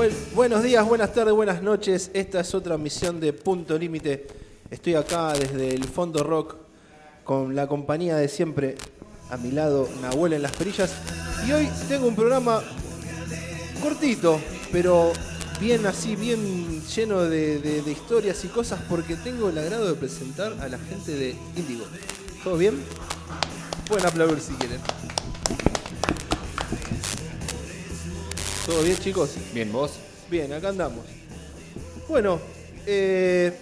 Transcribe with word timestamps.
Buen- 0.00 0.16
buenos 0.34 0.62
días, 0.62 0.88
buenas 0.88 1.12
tardes, 1.12 1.34
buenas 1.34 1.60
noches. 1.62 2.10
Esta 2.14 2.40
es 2.40 2.54
otra 2.54 2.78
misión 2.78 3.20
de 3.20 3.34
Punto 3.34 3.76
Límite. 3.76 4.26
Estoy 4.70 4.94
acá 4.94 5.34
desde 5.34 5.74
el 5.74 5.84
Fondo 5.84 6.22
Rock 6.24 6.56
con 7.22 7.54
la 7.54 7.66
compañía 7.66 8.16
de 8.16 8.26
siempre 8.28 8.76
a 9.28 9.36
mi 9.36 9.50
lado, 9.50 9.86
Nahuel 10.00 10.32
en 10.32 10.40
las 10.40 10.52
perillas. 10.52 10.90
Y 11.46 11.52
hoy 11.52 11.68
tengo 11.86 12.06
un 12.06 12.16
programa 12.16 12.62
cortito, 13.82 14.40
pero 14.72 15.12
bien 15.60 15.84
así, 15.84 16.16
bien 16.16 16.80
lleno 16.86 17.20
de 17.24 17.82
historias 17.86 18.42
y 18.46 18.48
cosas, 18.48 18.80
porque 18.88 19.16
tengo 19.16 19.50
el 19.50 19.58
agrado 19.58 19.86
de 19.86 19.96
presentar 19.96 20.54
a 20.62 20.68
la 20.68 20.78
gente 20.78 21.12
de 21.14 21.36
Índigo. 21.58 21.84
¿Todo 22.42 22.56
bien? 22.56 22.82
Pueden 23.86 24.06
aplaudir 24.06 24.40
si 24.40 24.54
quieren. 24.54 24.80
¿Todo 28.70 28.84
bien, 28.84 28.96
chicos? 28.98 29.30
Bien, 29.52 29.72
vos. 29.72 29.94
Bien, 30.30 30.52
acá 30.52 30.68
andamos. 30.68 31.04
Bueno, 32.08 32.38
eh, 32.86 33.52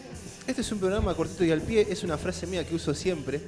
este 0.46 0.60
es 0.60 0.70
un 0.70 0.78
programa 0.78 1.14
cortito 1.14 1.44
y 1.44 1.50
al 1.50 1.62
pie. 1.62 1.86
Es 1.88 2.02
una 2.04 2.18
frase 2.18 2.46
mía 2.46 2.66
que 2.66 2.74
uso 2.74 2.92
siempre 2.92 3.40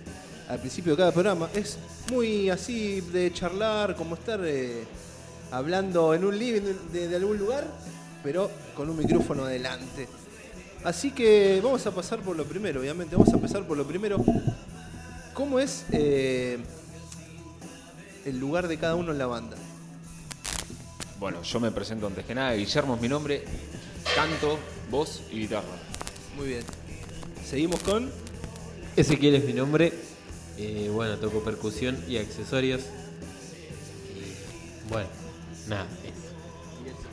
al 0.48 0.58
principio 0.58 0.92
de 0.92 0.96
cada 0.96 1.12
programa. 1.12 1.50
Es 1.52 1.76
muy 2.10 2.48
así 2.48 3.02
de 3.02 3.30
charlar, 3.34 3.94
como 3.94 4.14
estar 4.14 4.40
eh, 4.42 4.84
hablando 5.50 6.14
en 6.14 6.24
un 6.24 6.38
living 6.38 6.62
de, 6.94 7.08
de 7.08 7.16
algún 7.16 7.36
lugar, 7.36 7.66
pero 8.22 8.50
con 8.74 8.88
un 8.88 8.96
micrófono 8.96 9.44
adelante. 9.44 10.08
Así 10.82 11.10
que 11.10 11.60
vamos 11.62 11.86
a 11.86 11.90
pasar 11.90 12.20
por 12.20 12.38
lo 12.38 12.46
primero, 12.46 12.80
obviamente. 12.80 13.16
Vamos 13.16 13.34
a 13.34 13.36
empezar 13.36 13.66
por 13.66 13.76
lo 13.76 13.86
primero. 13.86 14.16
¿Cómo 15.34 15.60
es 15.60 15.84
eh, 15.92 16.56
el 18.24 18.38
lugar 18.38 18.66
de 18.66 18.78
cada 18.78 18.94
uno 18.94 19.12
en 19.12 19.18
la 19.18 19.26
banda? 19.26 19.58
Bueno, 21.20 21.42
yo 21.42 21.60
me 21.60 21.70
presento 21.70 22.06
antes 22.06 22.24
que 22.24 22.34
nada. 22.34 22.54
Guillermo 22.54 22.94
es 22.94 23.00
mi 23.02 23.08
nombre. 23.08 23.44
Canto, 24.14 24.58
voz 24.90 25.20
y 25.30 25.40
guitarra. 25.40 25.68
Muy 26.34 26.48
bien. 26.48 26.64
Seguimos 27.44 27.78
con... 27.80 28.10
Ezequiel 28.96 29.34
es 29.34 29.44
mi 29.44 29.52
nombre. 29.52 29.92
Eh, 30.56 30.90
bueno, 30.90 31.18
toco 31.18 31.44
percusión 31.44 32.02
y 32.08 32.16
accesorios. 32.16 32.80
Y 34.16 34.88
bueno, 34.88 35.10
nada. 35.68 35.84
eso. 36.04 37.06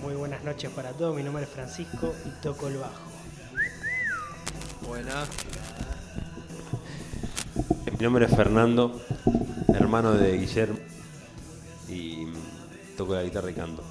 Muy 0.00 0.14
buenas 0.14 0.44
noches 0.44 0.70
para 0.70 0.92
todos, 0.92 1.16
mi 1.16 1.24
nombre 1.24 1.42
es 1.42 1.50
Francisco 1.50 2.14
y 2.26 2.42
toco 2.42 2.68
el 2.68 2.76
bajo. 2.76 3.02
Buena. 4.86 5.24
Mi 7.90 8.04
nombre 8.04 8.26
es 8.26 8.36
Fernando, 8.36 9.04
hermano 9.74 10.12
de 10.12 10.38
Guillermo 10.38 10.78
toco 12.98 13.14
la 13.14 13.22
guitarra 13.22 13.50
y 13.50 13.54
canto. 13.54 13.82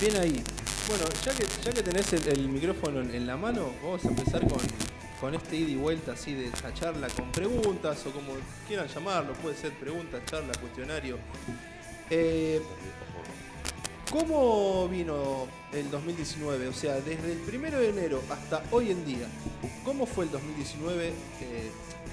Bien 0.00 0.16
ahí. 0.16 0.42
Bueno, 0.88 1.04
ya 1.24 1.32
que, 1.32 1.46
ya 1.62 1.70
que 1.70 1.82
tenés 1.82 2.12
el, 2.14 2.26
el 2.28 2.48
micrófono 2.48 3.02
en, 3.02 3.14
en 3.14 3.26
la 3.26 3.36
mano, 3.36 3.70
vamos 3.82 4.04
a 4.06 4.08
empezar 4.08 4.40
con, 4.48 4.58
con 5.20 5.34
este 5.34 5.56
ida 5.56 5.70
y 5.70 5.76
vuelta 5.76 6.12
así 6.12 6.32
de 6.34 6.46
esta 6.46 6.72
charla 6.72 7.08
con 7.08 7.30
preguntas 7.30 8.04
o 8.06 8.10
como 8.10 8.32
quieran 8.66 8.88
llamarlo, 8.88 9.34
puede 9.34 9.54
ser 9.54 9.72
preguntas, 9.74 10.22
charla, 10.24 10.52
cuestionario. 10.58 11.18
Eh, 12.08 12.60
¿Cómo 14.10 14.88
vino 14.88 15.46
el 15.72 15.90
2019? 15.90 16.68
O 16.68 16.72
sea, 16.72 16.94
desde 16.94 17.32
el 17.32 17.38
primero 17.38 17.78
de 17.78 17.90
enero 17.90 18.22
hasta 18.30 18.62
hoy 18.70 18.90
en 18.90 19.04
día, 19.04 19.26
¿cómo 19.84 20.06
fue 20.06 20.24
el 20.24 20.30
2019, 20.30 21.08
eh, 21.08 21.12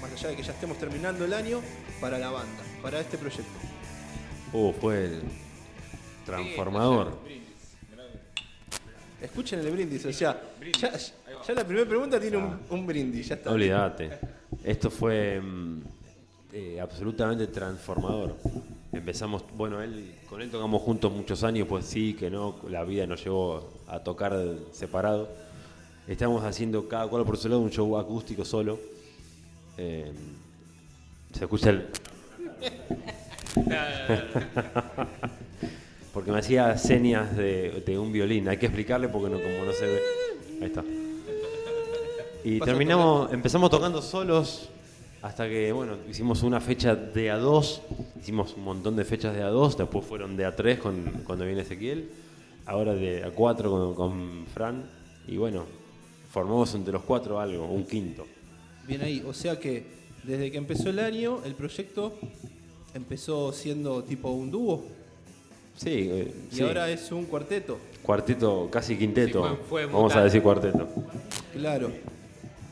más 0.01 0.11
allá 0.11 0.29
de 0.29 0.35
que 0.35 0.43
ya 0.43 0.51
estemos 0.51 0.77
terminando 0.77 1.23
el 1.23 1.33
año, 1.33 1.61
para 2.01 2.19
la 2.19 2.29
banda, 2.29 2.63
para 2.81 2.99
este 2.99 3.17
proyecto? 3.17 3.51
Uh, 4.53 4.73
fue 4.73 5.05
el 5.05 5.21
transformador. 6.29 7.17
Escuchen 9.21 9.59
el 9.59 9.71
brindis, 9.71 10.05
o 10.05 10.13
sea, 10.13 10.41
ya, 10.79 10.91
ya 11.45 11.53
la 11.53 11.65
primera 11.65 11.87
pregunta 11.87 12.19
tiene 12.19 12.37
un, 12.37 12.57
un 12.69 12.87
brindis, 12.87 13.27
ya 13.27 13.35
está. 13.35 13.51
Olvídate. 13.51 14.17
Esto 14.63 14.89
fue 14.89 15.41
mm, 15.41 15.81
eh, 16.53 16.79
absolutamente 16.79 17.47
transformador. 17.47 18.37
Empezamos, 18.93 19.43
bueno, 19.55 19.81
él, 19.81 20.15
con 20.29 20.41
él 20.41 20.49
tocamos 20.49 20.81
juntos 20.81 21.11
muchos 21.11 21.43
años, 21.43 21.67
pues 21.67 21.85
sí, 21.85 22.13
que 22.13 22.29
no, 22.29 22.55
la 22.69 22.83
vida 22.85 23.05
nos 23.05 23.23
llevó 23.23 23.69
a 23.87 23.99
tocar 23.99 24.33
separado. 24.71 25.29
Estamos 26.07 26.43
haciendo 26.43 26.87
cada 26.87 27.07
cual 27.07 27.25
por 27.25 27.37
su 27.37 27.49
lado 27.49 27.61
un 27.61 27.71
show 27.71 27.97
acústico 27.97 28.45
solo. 28.45 28.79
Eh, 29.77 30.11
se 31.33 31.43
escucha 31.43 31.71
el. 31.71 31.87
porque 36.13 36.31
me 36.31 36.39
hacía 36.39 36.77
señas 36.77 37.35
de, 37.35 37.83
de 37.85 37.99
un 37.99 38.11
violín. 38.11 38.47
Hay 38.47 38.57
que 38.57 38.67
explicarle 38.67 39.09
porque 39.09 39.29
no, 39.29 39.41
como 39.41 39.65
no 39.65 39.73
se 39.73 39.85
ve. 39.85 39.99
Ahí 40.61 40.67
está. 40.67 40.83
Y 42.43 42.59
terminamos, 42.59 43.31
empezamos 43.33 43.69
tocando 43.69 44.01
solos 44.01 44.69
hasta 45.21 45.47
que, 45.49 45.71
bueno, 45.71 45.97
hicimos 46.09 46.43
una 46.43 46.61
fecha 46.61 46.95
de 46.95 47.31
A2, 47.31 47.81
hicimos 48.21 48.55
un 48.55 48.63
montón 48.63 48.95
de 48.95 49.03
fechas 49.03 49.35
de 49.35 49.43
A2, 49.43 49.75
después 49.75 50.05
fueron 50.05 50.37
de 50.37 50.47
A3 50.47 50.77
con, 50.79 51.03
cuando 51.25 51.45
viene 51.45 51.61
Ezequiel, 51.61 52.09
ahora 52.65 52.93
de 52.93 53.25
A4 53.25 53.63
con, 53.63 53.95
con 53.95 54.45
Fran, 54.47 54.89
y 55.27 55.35
bueno, 55.35 55.65
formamos 56.31 56.73
entre 56.75 56.93
los 56.93 57.03
cuatro 57.03 57.39
algo, 57.39 57.65
un 57.65 57.85
quinto. 57.85 58.25
Bien 58.87 59.01
ahí, 59.01 59.21
o 59.27 59.33
sea 59.33 59.59
que 59.59 59.85
desde 60.23 60.49
que 60.49 60.57
empezó 60.57 60.89
el 60.89 60.99
año, 60.99 61.41
el 61.43 61.55
proyecto 61.55 62.17
empezó 62.93 63.51
siendo 63.51 64.03
tipo 64.03 64.31
un 64.31 64.49
dúo 64.49 64.85
Sí, 65.81 66.09
eh, 66.11 66.33
y 66.51 66.55
sí. 66.57 66.61
ahora 66.63 66.89
es 66.91 67.09
un 67.11 67.23
cuarteto. 67.25 67.77
cuarteto, 68.03 68.67
casi 68.69 68.97
quinteto, 68.97 69.47
Sí, 69.47 69.55
fue- 69.69 69.83
fue 69.83 69.93
vamos 69.93 70.13
a 70.15 70.23
decir 70.23 70.41
cuarteto. 70.41 70.87
Claro. 71.53 71.89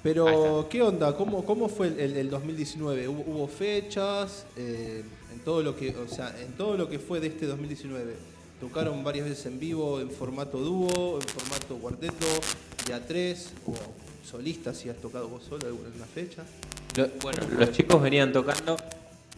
Pero, 0.04 0.68
¿qué 0.70 0.82
onda? 0.82 1.16
¿Cómo, 1.16 1.46
cómo 1.46 1.70
fue 1.70 1.88
el, 1.88 2.00
el- 2.00 2.18
el 2.18 2.30
2019? 2.30 3.08
¿Hubo, 3.08 3.24
hubo 3.28 3.48
fechas? 3.48 4.46
eh, 4.58 5.04
en 5.34 5.40
todo 5.40 5.62
lo 5.64 5.76
que, 5.78 5.96
o 5.96 6.08
sea, 6.08 6.36
en 6.42 6.52
todo 6.54 6.76
lo 6.76 6.90
que 6.90 7.00
fue 7.00 7.20
de 7.22 7.28
este 7.28 7.46
2019. 7.46 8.16
¿Tocaron 8.60 9.04
varias 9.04 9.30
veces 9.30 9.46
en 9.46 9.60
vivo, 9.60 10.00
en 10.02 10.10
formato 10.10 10.58
dúo, 10.58 11.20
en 11.22 11.28
formato 11.28 11.76
cuarteto, 11.78 12.26
de 12.88 12.94
a 12.94 13.06
tres, 13.06 13.52
o 13.68 13.74
solistas 14.28 14.78
si 14.78 14.90
has 14.90 14.98
tocado 14.98 15.30
vos 15.30 15.44
solo 15.48 15.62
en 15.70 15.76
alguna 15.86 16.06
fecha? 16.14 16.44
Lo- 16.98 17.08
bueno, 17.22 17.40
los 17.58 17.72
chicos 17.72 18.02
venían 18.02 18.34
tocando 18.34 18.76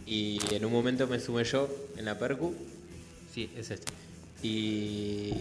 y 0.06 0.40
en 0.54 0.64
un 0.64 0.72
momento 0.72 1.06
me 1.06 1.20
sumé 1.20 1.44
yo 1.44 1.68
en 1.96 2.04
la 2.06 2.18
percu. 2.18 2.52
Sí, 3.32 3.50
es 3.56 3.70
este. 3.70 3.92
Y, 4.42 5.32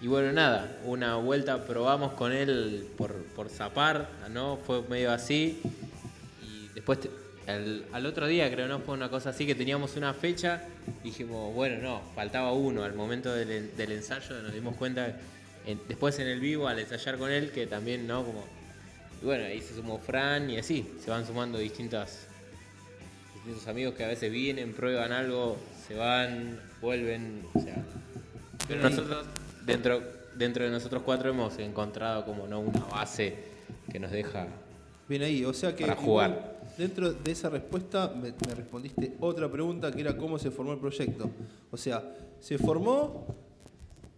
y 0.00 0.06
bueno, 0.06 0.32
nada, 0.32 0.78
una 0.84 1.16
vuelta 1.16 1.64
probamos 1.66 2.12
con 2.12 2.32
él 2.32 2.86
por, 2.96 3.12
por 3.36 3.48
zapar, 3.48 4.08
¿no? 4.30 4.56
Fue 4.66 4.82
medio 4.88 5.12
así. 5.12 5.60
Y 6.42 6.68
después, 6.74 6.98
al, 7.46 8.06
otro 8.06 8.26
día 8.26 8.50
creo, 8.50 8.68
¿no? 8.68 8.80
Fue 8.80 8.94
una 8.94 9.08
cosa 9.10 9.30
así 9.30 9.46
que 9.46 9.54
teníamos 9.54 9.96
una 9.96 10.14
fecha. 10.14 10.62
Dijimos, 11.04 11.54
bueno, 11.54 11.82
no, 11.82 12.02
faltaba 12.14 12.52
uno. 12.52 12.84
Al 12.84 12.94
momento 12.94 13.34
del, 13.34 13.76
del 13.76 13.92
ensayo 13.92 14.40
nos 14.42 14.52
dimos 14.52 14.76
cuenta, 14.76 15.16
en- 15.66 15.80
después 15.88 16.18
en 16.18 16.28
el 16.28 16.40
vivo, 16.40 16.68
al 16.68 16.78
ensayar 16.78 17.18
con 17.18 17.30
él, 17.30 17.50
que 17.50 17.66
también, 17.66 18.06
¿no? 18.06 18.24
Como 18.24 18.44
y 19.20 19.24
bueno, 19.24 19.44
ahí 19.46 19.60
se 19.60 19.74
sumó 19.74 19.98
Fran 19.98 20.48
y 20.48 20.58
así, 20.58 20.88
se 21.04 21.10
van 21.10 21.26
sumando 21.26 21.58
distintas, 21.58 22.28
distintos 23.48 23.68
amigos 23.68 23.94
que 23.94 24.04
a 24.04 24.08
veces 24.08 24.30
vienen, 24.30 24.74
prueban 24.74 25.10
algo, 25.10 25.56
se 25.86 25.94
van, 25.94 26.60
vuelven, 26.82 27.42
o 27.54 27.60
sea. 27.60 27.82
Pero 28.66 28.82
nosotros, 28.82 29.24
dentro, 29.64 30.02
dentro 30.36 30.64
de 30.64 30.70
nosotros 30.70 31.02
cuatro 31.02 31.30
hemos 31.30 31.58
encontrado 31.58 32.26
como 32.26 32.46
no 32.46 32.60
una 32.60 32.80
base 32.80 33.34
que 33.90 33.98
nos 33.98 34.10
deja. 34.10 34.48
Bien 35.08 35.22
ahí, 35.22 35.46
o 35.46 35.54
sea 35.54 35.74
que 35.74 35.86
Para 35.86 35.98
igual, 35.98 36.32
jugar. 36.32 36.60
dentro 36.76 37.12
de 37.14 37.30
esa 37.30 37.48
respuesta 37.48 38.12
me, 38.14 38.34
me 38.46 38.54
respondiste 38.54 39.14
otra 39.18 39.50
pregunta 39.50 39.90
que 39.90 40.02
era 40.02 40.14
cómo 40.14 40.38
se 40.38 40.50
formó 40.50 40.74
el 40.74 40.78
proyecto. 40.78 41.30
O 41.70 41.78
sea, 41.78 42.04
se 42.40 42.58
formó 42.58 43.34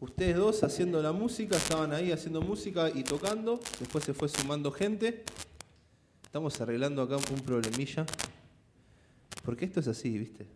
ustedes 0.01 0.35
dos 0.35 0.65
haciendo 0.65 1.01
la 1.01 1.13
música, 1.13 1.57
estaban 1.57 1.93
ahí 1.93 2.11
haciendo 2.11 2.41
música 2.41 2.91
y 2.93 3.05
tocando, 3.05 3.61
después 3.79 4.03
se 4.03 4.13
fue 4.13 4.29
sumando 4.29 4.73
gente. 4.73 5.23
Estamos 6.25 6.61
arreglando 6.61 7.03
acá 7.03 7.17
un 7.17 7.41
problemilla. 7.45 8.05
Porque 9.45 9.65
esto 9.65 9.81
es 9.81 9.89
así, 9.89 10.19
¿viste? 10.19 10.47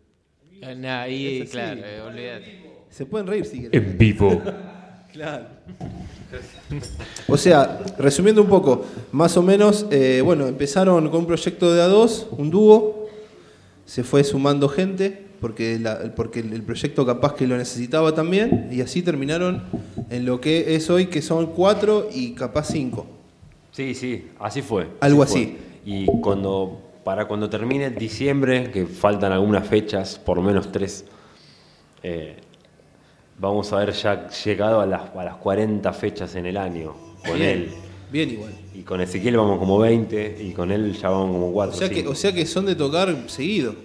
Eh, 0.61 0.75
nah, 0.75 1.01
ahí, 1.01 1.37
Es 1.37 1.41
así. 1.43 1.51
claro, 1.51 1.81
eh, 1.83 2.01
olvídate. 2.01 2.65
Se 2.89 3.05
pueden 3.05 3.27
reír 3.27 3.45
si 3.45 3.59
quieren. 3.61 3.83
En 3.91 3.97
vivo. 3.97 4.41
Claro. 5.15 5.45
O 7.29 7.37
sea, 7.37 7.81
resumiendo 7.97 8.41
un 8.41 8.49
poco, 8.49 8.83
más 9.13 9.37
o 9.37 9.41
menos, 9.41 9.85
eh, 9.89 10.21
bueno, 10.23 10.45
empezaron 10.45 11.09
con 11.09 11.21
un 11.21 11.25
proyecto 11.25 11.73
de 11.73 11.81
A2, 11.81 12.27
un 12.37 12.49
dúo, 12.51 13.07
se 13.85 14.03
fue 14.03 14.25
sumando 14.25 14.67
gente, 14.67 15.25
porque, 15.39 15.79
la- 15.79 16.13
porque 16.15 16.39
el 16.41 16.61
proyecto 16.63 17.05
capaz 17.05 17.33
que 17.35 17.47
lo 17.47 17.55
necesitaba 17.55 18.13
también, 18.13 18.67
y 18.71 18.81
así 18.81 19.01
terminaron 19.01 19.63
en 20.09 20.25
lo 20.25 20.41
que 20.41 20.75
es 20.75 20.89
hoy, 20.89 21.05
que 21.05 21.21
son 21.21 21.47
cuatro 21.47 22.09
y 22.13 22.33
capaz 22.33 22.65
cinco. 22.71 23.05
Sí, 23.71 23.93
sí, 23.93 24.27
así 24.39 24.61
fue. 24.61 24.87
Algo 24.99 25.25
fue. 25.25 25.39
así. 25.41 25.57
Y 25.85 26.07
cuando, 26.21 26.84
para 27.05 27.25
cuando 27.27 27.49
termine 27.49 27.91
diciembre, 27.91 28.71
que 28.71 28.85
faltan 28.87 29.31
algunas 29.31 29.65
fechas, 29.67 30.17
por 30.19 30.37
lo 30.37 30.43
menos 30.43 30.71
tres, 30.71 31.05
eh, 32.03 32.35
vamos 33.39 33.71
a 33.71 33.77
haber 33.77 33.93
ya 33.93 34.27
llegado 34.27 34.81
a 34.81 34.85
las, 34.87 35.15
a 35.15 35.23
las 35.23 35.35
40 35.35 35.93
fechas 35.93 36.33
en 36.35 36.47
el 36.47 36.57
año 36.57 36.95
con 37.25 37.35
Bien, 37.37 37.49
él. 37.49 37.71
Bien 38.11 38.29
igual. 38.31 38.53
Y 38.73 38.81
con 38.81 39.01
Ezequiel 39.01 39.37
vamos 39.37 39.59
como 39.59 39.77
20 39.77 40.37
y 40.41 40.51
con 40.53 40.71
él 40.71 40.97
ya 40.99 41.09
vamos 41.09 41.31
como 41.31 41.49
O 41.49 41.53
4. 41.53 41.77
sea, 41.77 41.89
que, 41.89 42.07
o 42.07 42.15
sea 42.15 42.33
que 42.33 42.43
son 42.47 42.65
de 42.65 42.75
tocar 42.75 43.15
seguido. 43.27 43.75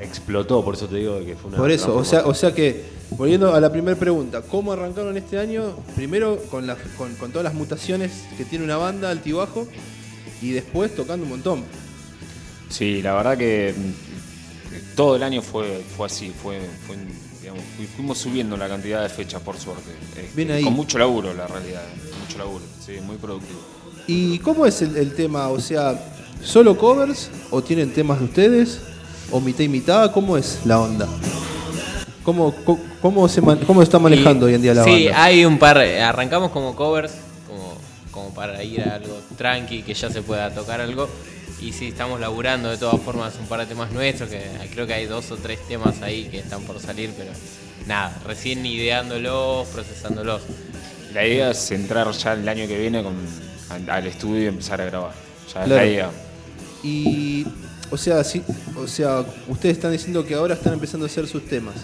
Explotó, 0.00 0.64
por 0.64 0.74
eso 0.74 0.88
te 0.88 0.96
digo 0.96 1.24
que 1.24 1.36
fue 1.36 1.48
una. 1.50 1.58
Por 1.58 1.70
eso, 1.70 1.94
o 1.96 2.04
sea, 2.04 2.26
o 2.26 2.34
sea 2.34 2.52
que, 2.52 2.82
volviendo 3.10 3.54
a 3.54 3.60
la 3.60 3.70
primera 3.70 3.96
pregunta, 3.96 4.42
¿cómo 4.42 4.72
arrancaron 4.72 5.16
este 5.16 5.38
año? 5.38 5.76
Primero 5.94 6.38
con, 6.50 6.66
las- 6.66 6.78
con, 6.98 7.14
con 7.14 7.30
todas 7.30 7.44
las 7.44 7.54
mutaciones 7.54 8.24
que 8.36 8.44
tiene 8.44 8.64
una 8.64 8.76
banda 8.78 9.10
altibajo 9.10 9.68
y 10.42 10.50
después 10.50 10.94
tocando 10.94 11.24
un 11.24 11.30
montón. 11.30 11.64
Sí, 12.68 13.02
la 13.02 13.14
verdad 13.14 13.36
que 13.38 13.74
mm, 13.76 14.96
todo 14.96 15.16
el 15.16 15.22
año 15.22 15.42
fue, 15.42 15.82
fue 15.96 16.06
así, 16.06 16.32
fue, 16.42 16.58
fue, 16.86 16.96
digamos, 17.40 17.62
fu- 17.76 17.84
fuimos 17.96 18.18
subiendo 18.18 18.56
la 18.56 18.68
cantidad 18.68 19.02
de 19.02 19.08
fechas 19.08 19.40
por 19.42 19.56
suerte. 19.58 19.90
Este, 20.16 20.52
ahí. 20.52 20.64
Con 20.64 20.72
mucho 20.74 20.98
laburo, 20.98 21.32
la 21.34 21.46
realidad, 21.46 21.82
mucho 22.26 22.38
laburo, 22.38 22.64
sí, 22.84 22.92
muy 23.04 23.16
productivo. 23.16 23.60
¿Y 24.06 24.38
cómo 24.40 24.66
es 24.66 24.82
el, 24.82 24.96
el 24.96 25.14
tema? 25.14 25.48
O 25.48 25.60
sea, 25.60 25.98
¿solo 26.42 26.76
covers 26.76 27.30
o 27.50 27.62
tienen 27.62 27.92
temas 27.92 28.18
de 28.18 28.24
ustedes? 28.24 28.80
¿O 29.30 29.40
mitad 29.40 29.64
y 29.64 29.68
mitad? 29.68 30.10
¿Cómo 30.12 30.36
es 30.36 30.60
la 30.64 30.80
onda? 30.80 31.08
¿Cómo, 32.24 32.54
cómo, 32.64 32.80
cómo 33.00 33.28
se, 33.28 33.40
cómo 33.66 33.82
está 33.82 33.98
manejando 33.98 34.46
Y- 34.46 34.50
hoy 34.50 34.54
en 34.56 34.62
día 34.62 34.74
la 34.74 34.84
sí, 34.84 35.06
banda? 35.06 35.22
hay 35.24 35.44
un 35.44 35.58
par. 35.58 35.78
Arrancamos 35.78 36.50
como 36.52 36.74
covers, 36.76 37.12
como, 38.32 38.34
para 38.34 38.62
ir 38.62 38.80
a 38.82 38.96
algo 38.96 39.20
tranqui, 39.36 39.82
que 39.82 39.94
ya 39.94 40.10
se 40.10 40.22
pueda 40.22 40.52
tocar 40.52 40.80
algo. 40.80 41.08
Y 41.60 41.72
sí, 41.72 41.88
estamos 41.88 42.18
laburando 42.18 42.70
de 42.70 42.76
todas 42.76 43.00
formas 43.00 43.34
un 43.40 43.46
par 43.46 43.60
de 43.60 43.66
temas 43.66 43.92
nuestros, 43.92 44.28
que 44.28 44.42
creo 44.72 44.86
que 44.86 44.94
hay 44.94 45.06
dos 45.06 45.30
o 45.30 45.36
tres 45.36 45.60
temas 45.68 46.02
ahí 46.02 46.24
que 46.24 46.40
están 46.40 46.62
por 46.62 46.80
salir, 46.80 47.10
pero 47.16 47.30
nada, 47.86 48.20
recién 48.26 48.64
ideándolos, 48.66 49.68
procesándolos. 49.68 50.42
La 51.14 51.24
idea 51.24 51.50
es 51.50 51.70
entrar 51.70 52.10
ya 52.12 52.32
el 52.32 52.48
año 52.48 52.66
que 52.66 52.78
viene 52.78 53.02
con, 53.02 53.14
al, 53.88 54.06
estudio 54.06 54.44
y 54.44 54.46
empezar 54.46 54.80
a 54.80 54.86
grabar. 54.86 55.12
Ya 55.54 55.62
es 55.62 55.68
la 55.68 55.86
idea. 55.86 56.10
Y, 56.82 57.46
o 57.90 57.96
sea, 57.96 58.24
sí, 58.24 58.42
o 58.76 58.88
sea, 58.88 59.24
ustedes 59.46 59.76
están 59.76 59.92
diciendo 59.92 60.26
que 60.26 60.34
ahora 60.34 60.54
están 60.54 60.72
empezando 60.72 61.06
a 61.06 61.08
hacer 61.08 61.28
sus 61.28 61.46
temas. 61.46 61.76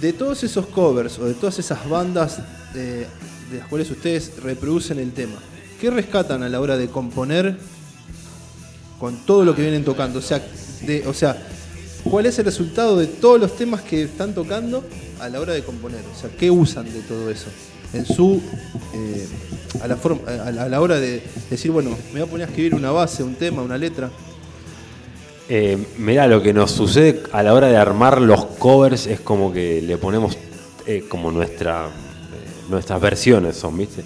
De 0.00 0.12
todos 0.12 0.42
esos 0.42 0.66
covers 0.66 1.18
o 1.18 1.26
de 1.26 1.34
todas 1.34 1.58
esas 1.58 1.88
bandas 1.88 2.40
eh, 2.74 3.06
de 3.50 3.58
las 3.58 3.68
cuales 3.68 3.90
ustedes 3.90 4.32
reproducen 4.42 4.98
el 4.98 5.12
tema, 5.12 5.36
¿qué 5.80 5.90
rescatan 5.90 6.42
a 6.42 6.48
la 6.48 6.60
hora 6.60 6.76
de 6.76 6.88
componer 6.88 7.56
con 8.98 9.16
todo 9.26 9.44
lo 9.44 9.54
que 9.54 9.62
vienen 9.62 9.84
tocando? 9.84 10.18
O 10.18 10.22
sea, 10.22 10.42
de, 10.86 11.06
o 11.06 11.14
sea, 11.14 11.36
¿cuál 12.04 12.26
es 12.26 12.38
el 12.38 12.44
resultado 12.44 12.96
de 12.96 13.06
todos 13.06 13.40
los 13.40 13.56
temas 13.56 13.82
que 13.82 14.02
están 14.02 14.34
tocando 14.34 14.84
a 15.20 15.28
la 15.28 15.40
hora 15.40 15.52
de 15.52 15.62
componer? 15.62 16.00
O 16.14 16.20
sea, 16.20 16.30
¿qué 16.30 16.50
usan 16.50 16.84
de 16.92 17.00
todo 17.02 17.30
eso? 17.30 17.46
En 17.92 18.06
su. 18.06 18.40
eh, 18.94 19.26
a, 19.82 19.88
la 19.88 19.96
forma, 19.96 20.22
a, 20.30 20.50
la, 20.50 20.80
hora 20.80 20.98
de 20.98 21.22
decir, 21.48 21.70
bueno, 21.70 21.90
me 22.12 22.20
voy 22.20 22.28
a 22.28 22.30
poner 22.30 22.46
a 22.46 22.50
escribir 22.50 22.74
una 22.74 22.90
base, 22.90 23.22
un 23.22 23.34
tema, 23.34 23.62
una 23.62 23.78
letra. 23.78 24.10
Eh, 25.48 25.78
mirá, 25.98 26.26
lo 26.26 26.42
que 26.42 26.52
nos 26.52 26.70
sucede 26.70 27.22
a 27.32 27.42
la 27.42 27.54
hora 27.54 27.68
de 27.68 27.76
armar 27.76 28.20
los 28.20 28.44
covers 28.44 29.06
es 29.06 29.20
como 29.20 29.52
que 29.52 29.82
le 29.82 29.96
ponemos 29.96 30.36
eh, 30.86 31.04
como 31.08 31.32
nuestra, 31.32 31.88
nuestras 32.70 33.00
versiones 33.00 33.56
son, 33.56 33.76
¿viste? 33.76 34.04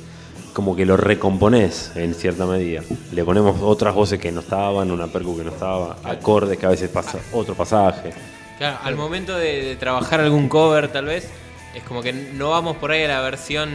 Como 0.52 0.75
que 0.75 0.87
lo 0.87 0.96
recomponés 0.96 1.93
en 1.94 2.14
cierta 2.14 2.46
medida. 2.46 2.82
Le 3.12 3.25
ponemos 3.25 3.61
otras 3.61 3.94
voces 3.94 4.19
que 4.19 4.32
no 4.32 4.40
estaban, 4.40 4.90
una 4.90 5.06
percu 5.06 5.37
que 5.37 5.44
no 5.44 5.50
estaba, 5.50 5.96
acordes 6.02 6.58
que 6.58 6.66
a 6.66 6.70
veces 6.70 6.88
pasa 6.88 7.19
otro 7.32 7.55
pasaje. 7.55 8.12
Claro, 8.58 8.78
al 8.82 8.96
momento 8.96 9.37
de, 9.37 9.76
trabajar 9.76 10.20
algún 10.20 10.49
cover, 10.49 10.90
tal 10.93 11.06
vez, 11.06 11.28
es 11.75 11.82
como 11.82 12.02
que 12.02 12.12
no 12.12 12.50
vamos 12.50 12.76
por 12.76 12.93
ahí 12.93 13.02
a 13.02 13.08
la 13.08 13.20
versión 13.20 13.70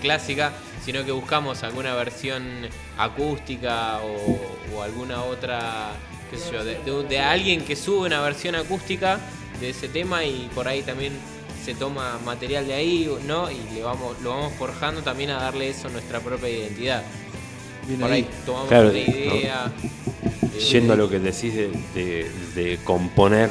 clásica, 0.00 0.52
sino 0.84 1.04
que 1.04 1.12
buscamos 1.12 1.62
alguna 1.62 1.94
versión 1.94 2.42
acústica 2.98 3.98
o, 3.98 4.74
o 4.76 4.82
alguna 4.82 5.22
otra, 5.22 5.92
qué 6.30 6.38
sé 6.38 6.50
yo, 6.84 7.02
de 7.02 7.18
alguien 7.20 7.62
que 7.62 7.76
sube 7.76 8.06
una 8.06 8.20
versión 8.22 8.54
acústica 8.54 9.20
de 9.60 9.70
ese 9.70 9.88
tema 9.88 10.24
y 10.24 10.50
por 10.54 10.66
ahí 10.66 10.82
también 10.82 11.12
se 11.64 11.74
toma 11.74 12.18
material 12.24 12.66
de 12.66 12.74
ahí, 12.74 13.10
¿no? 13.26 13.50
Y 13.50 13.58
le 13.74 13.82
vamos, 13.82 14.20
lo 14.22 14.30
vamos 14.30 14.52
forjando 14.58 15.02
también 15.02 15.30
a 15.30 15.40
darle 15.40 15.68
eso 15.68 15.88
nuestra 15.88 16.20
propia 16.20 16.48
identidad. 16.48 17.02
Bien 17.86 18.00
por 18.00 18.10
ahí. 18.10 18.22
ahí 18.22 18.28
tomamos 18.46 18.68
Claro, 18.68 18.88
una 18.90 18.98
idea. 18.98 19.72
eh, 20.54 20.58
Yendo 20.70 20.92
a 20.92 20.96
lo 20.96 21.08
que 21.08 21.18
decís 21.18 21.54
de, 21.54 21.70
de- 21.94 22.30
de 22.54 22.78
componer, 22.84 23.50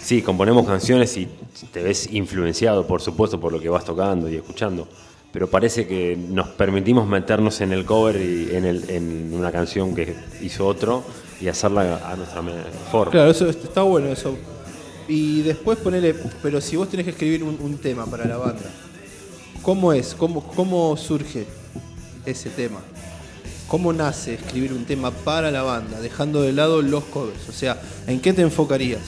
sí, 0.00 0.22
componemos 0.22 0.66
canciones 0.66 1.16
y 1.16 1.28
te 1.72 1.82
ves 1.82 2.08
influenciado, 2.12 2.86
por 2.86 3.00
supuesto, 3.00 3.38
por 3.40 3.52
lo 3.52 3.60
que 3.60 3.68
vas 3.68 3.84
tocando 3.84 4.28
y 4.28 4.36
escuchando. 4.36 4.88
Pero 5.32 5.48
parece 5.48 5.86
que 5.86 6.16
nos 6.16 6.48
permitimos 6.48 7.06
meternos 7.06 7.60
en 7.60 7.72
el 7.72 7.84
cover 7.84 8.16
y 8.16 8.54
en, 8.54 8.64
el- 8.64 8.90
en 8.90 9.30
una 9.34 9.52
canción 9.52 9.94
que 9.94 10.14
hizo 10.42 10.66
otro 10.66 11.04
y 11.40 11.46
hacerla 11.48 12.00
a 12.10 12.16
nuestra 12.16 12.42
forma. 12.90 13.12
Claro, 13.12 13.30
eso 13.30 13.48
est- 13.48 13.64
está 13.64 13.82
bueno 13.82 14.08
eso. 14.08 14.36
Y 15.10 15.42
después 15.42 15.76
ponele, 15.78 16.14
pero 16.40 16.60
si 16.60 16.76
vos 16.76 16.88
tenés 16.88 17.04
que 17.04 17.10
escribir 17.10 17.42
un, 17.42 17.58
un 17.60 17.78
tema 17.78 18.06
para 18.06 18.26
la 18.26 18.36
banda, 18.36 18.62
¿cómo 19.60 19.92
es? 19.92 20.14
¿Cómo, 20.14 20.40
¿Cómo 20.54 20.96
surge 20.96 21.46
ese 22.24 22.48
tema? 22.48 22.78
¿Cómo 23.66 23.92
nace 23.92 24.34
escribir 24.34 24.72
un 24.72 24.84
tema 24.84 25.10
para 25.10 25.50
la 25.50 25.62
banda, 25.62 26.00
dejando 26.00 26.42
de 26.42 26.52
lado 26.52 26.80
los 26.80 27.02
covers? 27.04 27.48
O 27.48 27.52
sea, 27.52 27.82
¿en 28.06 28.20
qué 28.20 28.32
te 28.32 28.42
enfocarías? 28.42 29.00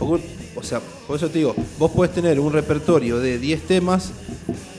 Porque, 0.00 0.26
o 0.56 0.64
sea, 0.64 0.80
por 1.06 1.14
eso 1.16 1.28
te 1.28 1.38
digo, 1.38 1.54
vos 1.78 1.92
podés 1.92 2.12
tener 2.12 2.40
un 2.40 2.52
repertorio 2.52 3.20
de 3.20 3.38
10 3.38 3.62
temas, 3.68 4.10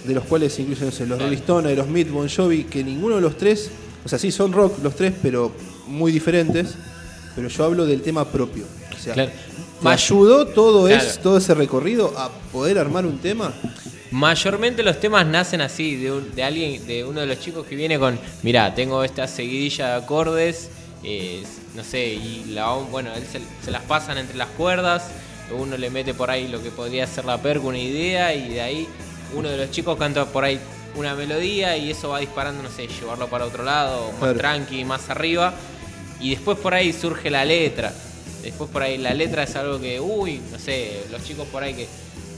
de 0.06 0.14
los 0.14 0.26
cuales 0.26 0.60
incluyen 0.60 0.88
no 0.88 0.92
sé, 0.92 1.06
los 1.06 1.18
Rolling 1.18 1.38
Stones, 1.38 1.78
los 1.78 1.88
Mid, 1.88 2.12
Bon 2.12 2.28
Jovi, 2.28 2.66
que 2.66 2.84
ninguno 2.84 3.16
de 3.16 3.22
los 3.22 3.38
tres, 3.38 3.70
o 4.04 4.10
sea, 4.10 4.20
sí 4.20 4.34
son 4.34 4.52
rock 4.52 4.84
los 4.84 4.98
tres, 4.98 5.14
pero 5.22 5.50
muy 5.88 6.12
diferentes, 6.12 6.76
pero 7.38 7.48
yo 7.48 7.64
hablo 7.64 7.86
del 7.86 8.02
tema 8.02 8.30
propio. 8.30 8.66
O 8.94 9.00
sea, 9.00 9.14
Claro. 9.14 9.32
¿Me 9.82 9.92
ayudó 9.92 10.48
todo, 10.48 10.88
Claro. 10.88 11.04
es, 11.04 11.20
todo 11.22 11.38
ese 11.38 11.54
recorrido 11.54 12.14
a 12.18 12.30
poder 12.52 12.78
armar 12.80 13.06
un 13.06 13.18
tema? 13.20 13.54
Mayormente 14.12 14.84
los 14.84 15.00
temas 15.00 15.26
nacen 15.26 15.62
así, 15.62 15.96
de, 15.98 16.12
un- 16.12 16.34
de 16.34 16.44
alguien, 16.44 16.86
de 16.88 17.04
uno 17.04 17.20
de 17.20 17.26
los 17.28 17.40
chicos 17.40 17.66
que 17.68 17.76
viene 17.76 18.00
con, 18.00 18.18
mirá, 18.44 18.74
tengo 18.74 19.04
esta 19.04 19.28
seguidilla 19.28 19.90
de 19.90 19.94
acordes, 20.04 20.70
eh, 21.04 21.44
no 21.76 21.84
sé, 21.84 22.06
y 22.14 22.46
la, 22.54 22.72
bueno, 22.74 23.12
él 23.16 23.24
se, 23.30 23.42
se 23.64 23.70
las 23.72 23.84
pasan 23.84 24.18
entre 24.18 24.38
las 24.38 24.48
cuerdas, 24.50 25.04
uno 25.52 25.78
le 25.78 25.90
mete 25.90 26.14
por 26.14 26.32
ahí 26.32 26.48
lo 26.48 26.62
que 26.64 26.72
podría 26.72 27.06
ser 27.06 27.26
la 27.26 27.38
perca, 27.42 27.66
una 27.68 27.78
idea, 27.80 28.34
y 28.34 28.50
de 28.50 28.62
ahí 28.62 28.88
uno 29.36 29.50
de 29.50 29.58
los 29.58 29.72
chicos 29.72 29.98
canta 29.98 30.26
por 30.26 30.44
ahí 30.46 30.60
una 30.96 31.14
melodía 31.14 31.76
y 31.78 31.92
eso 31.92 32.10
va 32.10 32.20
disparando, 32.20 32.64
no 32.64 32.70
sé, 32.72 32.88
llevarlo 32.88 33.28
para 33.28 33.46
otro 33.46 33.64
lado, 33.64 34.10
más 34.14 34.20
Claro. 34.20 34.38
tranqui, 34.38 34.84
más 34.86 35.10
arriba, 35.10 35.54
y 36.20 36.32
después 36.32 36.58
por 36.58 36.74
ahí 36.74 36.92
surge 36.94 37.30
la 37.30 37.44
letra. 37.46 37.94
Después 38.48 38.70
por 38.70 38.82
ahí 38.82 38.98
la 38.98 39.14
letra 39.14 39.44
es 39.44 39.56
algo 39.56 39.80
que, 39.80 40.00
uy, 40.00 40.42
no 40.52 40.58
sé, 40.60 41.04
los 41.12 41.24
chicos 41.24 41.48
por 41.50 41.64
ahí 41.64 41.74
que 41.74 41.88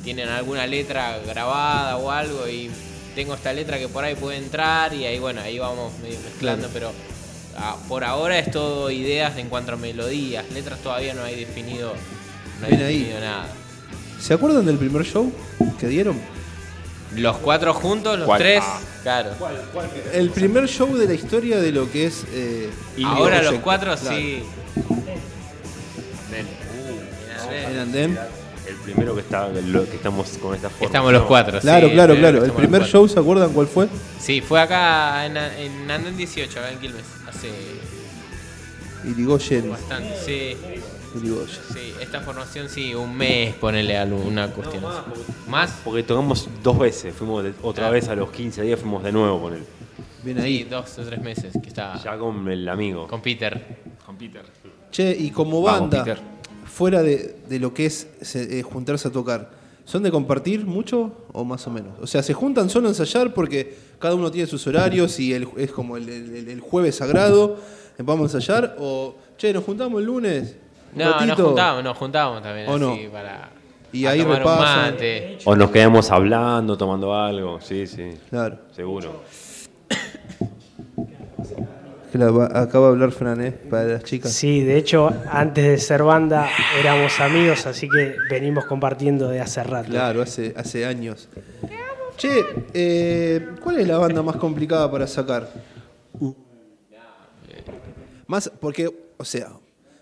tienen 0.04 0.28
alguna 0.30 0.66
letra 0.66 1.20
grabada 1.28 1.98
o 1.98 2.10
algo 2.12 2.48
y 2.48 2.70
tengo 3.16 3.34
esta 3.36 3.54
letra 3.54 3.78
que 3.78 3.88
por 3.88 4.04
ahí 4.04 4.16
puede 4.16 4.38
entrar 4.38 4.94
y 4.94 5.06
ahí 5.06 5.20
bueno, 5.20 5.42
ahí 5.42 5.60
vamos 5.60 5.92
medio 6.02 6.18
mezclando, 6.22 6.68
pero 6.74 6.92
ah, 7.58 7.76
por 7.88 8.04
ahora 8.04 8.40
es 8.40 8.50
todo 8.50 8.90
ideas 8.90 9.38
en 9.38 9.50
cuanto 9.50 9.74
a 9.74 9.76
melodías, 9.76 10.46
letras 10.54 10.80
todavía 10.80 11.14
no 11.14 11.24
hay 11.24 11.36
definido, 11.36 11.94
no 12.60 12.66
hay 12.66 12.72
Bien 12.76 12.84
ahí. 12.88 12.98
definido 13.00 13.20
nada. 13.22 13.48
¿Se 14.20 14.34
acuerdan 14.34 14.66
del 14.66 14.78
primer 14.78 15.06
show 15.06 15.32
que 15.80 15.88
dieron? 15.88 16.20
Los 17.16 17.38
cuatro 17.38 17.74
juntos, 17.74 18.18
los 18.18 18.26
¿Cuál? 18.28 18.40
tres, 18.40 18.64
Ah. 18.66 18.80
claro. 19.04 19.32
El 20.14 20.30
primer 20.30 20.68
show 20.68 20.96
de 20.96 21.08
la 21.08 21.14
historia 21.14 21.60
de 21.60 21.72
lo 21.72 21.92
que 21.92 22.06
es... 22.06 22.24
eh, 22.32 22.70
Ahora 23.06 23.42
los 23.42 23.56
cuatro 23.62 23.96
claro. 23.96 24.16
sí. 24.18 24.44
Andén. 27.80 28.18
El 28.68 28.76
primero 28.76 29.16
que 29.16 29.22
está, 29.22 29.48
lo 29.50 29.84
que 29.90 29.96
estamos 29.96 30.30
con 30.38 30.54
esta 30.54 30.70
forma. 30.70 30.86
Estamos 30.86 31.12
los 31.12 31.24
cuatro. 31.24 31.60
Claro, 31.60 31.88
sí, 31.88 31.94
claro, 31.94 32.16
claro. 32.16 32.46
El 32.46 32.52
primer 32.52 32.84
show, 32.84 33.08
¿se 33.08 33.20
acuerdan 33.20 33.52
cuál 33.52 33.66
fue? 33.68 33.88
Sí, 34.20 34.42
fue 34.42 34.62
acá 34.62 35.26
en, 35.26 35.36
en 35.38 35.90
Andén 35.90 36.16
18, 36.16 36.60
acá 36.60 36.72
en 36.72 36.78
Quilmes, 36.80 37.04
hace 37.28 37.50
Irigoyen. 39.06 39.70
bastante, 39.72 40.14
sí. 40.26 40.58
Irigoyen. 41.18 41.58
Sí, 41.74 41.94
esta 42.00 42.20
formación 42.22 42.70
sí, 42.70 42.94
un 42.94 43.16
mes, 43.16 43.56
ponele 43.56 43.98
alguna 43.98 44.50
cuestión. 44.50 44.84
¿Más? 45.48 45.72
Porque 45.84 46.04
tocamos 46.04 46.48
dos 46.62 46.78
veces, 46.78 47.16
fuimos 47.16 47.44
de- 47.44 47.54
otra 47.64 47.88
Ah. 47.88 47.92
vez 47.92 48.08
a 48.10 48.16
los 48.16 48.30
15 48.32 48.62
días, 48.62 48.80
fuimos 48.80 49.04
de 49.04 49.12
nuevo 49.12 49.42
con 49.42 49.54
él. 49.54 49.64
Bien 50.22 50.38
Sí, 50.38 50.44
ahí. 50.44 50.64
dos 50.66 51.00
o 51.00 51.04
tres 51.04 51.22
meses 51.22 51.54
que 51.62 51.70
está 51.70 52.00
Ya 52.04 52.18
con 52.18 52.48
el 52.48 52.68
amigo. 52.68 53.08
con 53.08 53.22
Peter. 53.22 53.80
Con 54.06 54.18
Peter. 54.18 54.44
Che, 54.92 55.16
y 55.18 55.32
como 55.32 55.62
Vamos, 55.62 55.82
banda, 55.90 56.04
Peter. 56.04 56.20
Fuera 56.80 57.04
de, 57.04 57.36
de 57.50 57.60
lo 57.60 57.74
que 57.74 57.88
es 57.88 58.08
se- 58.22 58.58
eh, 58.60 58.64
juntarse 58.64 59.10
a 59.10 59.12
tocar, 59.12 59.50
¿son 59.84 60.02
de 60.02 60.12
compartir 60.12 60.66
mucho 60.66 61.12
o 61.34 61.44
más 61.44 61.68
o 61.68 61.70
menos? 61.72 61.92
O 62.02 62.08
sea, 62.08 62.24
¿se 62.24 62.34
juntan 62.34 62.70
solo 62.70 62.88
a 62.88 62.92
ensayar 62.92 63.34
porque 63.34 63.76
cada 64.00 64.16
uno 64.16 64.32
tiene 64.32 64.48
sus 64.48 64.66
horarios 64.66 65.20
y 65.20 65.34
el- 65.34 65.50
es 65.58 65.74
como 65.74 65.98
el, 65.98 66.08
el- 66.08 66.48
el 66.48 66.62
jueves 66.62 66.96
sagrado, 66.96 67.58
eh, 67.98 68.02
vamos 68.04 68.34
a 68.34 68.38
ensayar? 68.38 68.78
¿O, 68.80 69.14
che, 69.38 69.52
nos 69.52 69.66
juntamos 69.66 70.00
el 70.00 70.06
lunes? 70.06 70.56
un 70.94 71.00
No, 71.00 71.06
nos 71.12 71.20
ratito? 71.28 71.46
juntábamos, 71.48 71.84
nos 71.84 71.98
juntábamos 71.98 72.44
también 72.44 72.70
¿O 72.70 72.76
así 72.76 72.80
no? 73.06 73.12
para 73.12 73.50
Y 73.92 74.06
ahí 74.06 74.24
repasan. 74.24 74.96
O 75.44 75.56
nos 75.58 75.72
quedamos 75.72 76.10
hablando, 76.12 76.78
tomando 76.78 77.14
algo. 77.14 77.60
Sí, 77.60 77.88
sí, 77.88 78.12
Claro. 78.30 78.58
seguro. 78.74 79.22
Que 82.12 82.18
la 82.18 82.32
va- 82.32 82.46
acaba 82.60 82.88
de 82.88 82.94
hablar 82.94 83.12
Fran, 83.12 83.40
¿eh? 83.42 83.52
Para 83.52 83.84
las 83.86 84.04
chicas. 84.04 84.32
Sí, 84.32 84.64
de 84.64 84.78
hecho, 84.78 85.12
antes 85.32 85.64
de 85.64 85.78
ser 85.78 86.02
banda 86.04 86.50
éramos 86.80 87.20
amigos, 87.20 87.68
así 87.68 87.88
que 87.88 88.16
venimos 88.30 88.66
compartiendo 88.66 89.30
de 89.30 89.40
hace 89.42 89.64
rato. 89.64 89.90
Claro, 89.90 90.22
hace, 90.24 90.54
hace 90.58 90.86
años. 90.86 91.30
Che, 92.18 92.30
eh, 92.74 93.48
¿cuál 93.64 93.80
es 93.80 93.88
la 93.88 93.98
banda 93.98 94.22
más 94.24 94.36
complicada 94.38 94.90
para 94.92 95.06
sacar? 95.08 95.50
Más, 98.28 98.52
porque, 98.60 98.90
o 99.18 99.24
sea, 99.26 99.50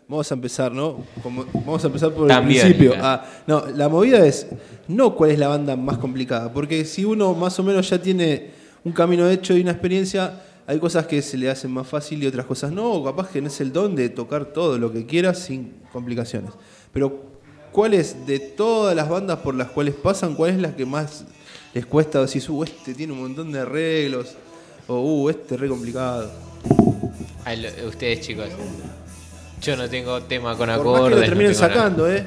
vamos 0.08 0.30
a 0.32 0.36
empezar, 0.36 0.72
¿no? 0.72 1.04
Como- 1.24 1.46
vamos 1.54 1.84
a 1.84 1.88
empezar 1.88 2.12
por 2.12 2.28
También, 2.28 2.66
el 2.68 2.74
principio. 2.74 2.92
claro. 3.00 3.22
Ah, 3.24 3.26
no, 3.48 3.66
la 3.76 3.88
movida 3.90 4.26
es 4.26 4.48
no 4.88 5.16
cuál 5.16 5.32
es 5.32 5.40
la 5.40 5.48
banda 5.48 5.76
más 5.76 5.98
complicada, 5.98 6.52
porque 6.52 6.84
si 6.86 7.06
uno 7.06 7.34
más 7.36 7.58
o 7.60 7.64
menos 7.64 7.90
ya 7.90 8.02
tiene 8.02 8.52
un 8.84 8.92
camino 8.92 9.30
hecho 9.30 9.56
y 9.56 9.62
una 9.62 9.72
experiencia, 9.72 10.42
hay 10.68 10.80
cosas 10.80 11.08
que 11.08 11.22
se 11.22 11.38
le 11.38 11.50
hacen 11.50 11.72
más 11.72 11.88
fácil 11.88 12.22
y 12.22 12.28
otras 12.28 12.46
cosas 12.46 12.72
no, 12.72 12.92
o 12.92 13.04
capaz 13.04 13.30
que 13.30 13.42
no 13.42 13.48
es 13.48 13.60
el 13.62 13.72
don 13.72 13.96
de 13.96 14.10
tocar 14.10 14.46
todo 14.46 14.78
lo 14.78 14.92
que 14.92 15.06
quieras 15.06 15.40
sin 15.40 15.74
complicaciones. 15.94 16.52
Pero, 16.92 17.24
¿cuál 17.72 17.94
es 17.94 18.26
de 18.28 18.40
todas 18.40 18.94
las 18.96 19.08
bandas 19.08 19.40
por 19.40 19.56
las 19.56 19.70
cuales 19.70 19.96
pasan, 19.96 20.36
cuál 20.36 20.52
es 20.52 20.58
la 20.60 20.76
que 20.76 20.86
más 20.86 21.24
les 21.74 21.86
cuesta 21.86 22.20
decir, 22.22 22.44
uh, 22.50 22.64
este 22.64 22.94
tiene 22.94 23.14
un 23.14 23.22
montón 23.22 23.52
de 23.52 23.60
arreglos, 23.60 24.36
o 24.88 25.00
uh, 25.00 25.30
este 25.30 25.56
es 25.56 25.62
re 25.62 25.70
complicado? 25.70 26.30
Ay, 27.46 27.62
lo- 27.62 27.88
ustedes 27.88 28.20
chicos. 28.22 28.48
Yo 29.62 29.76
no 29.78 29.88
tengo 29.90 30.22
tema 30.24 30.50
con 30.58 30.68
Por 30.68 30.68
más 30.68 30.80
acordes. 30.80 31.04
que 31.06 31.10
lo 31.12 31.16
no 31.16 31.22
terminen 31.26 31.54
nada. 31.54 31.68
sacando, 31.68 32.12
¿eh? 32.12 32.26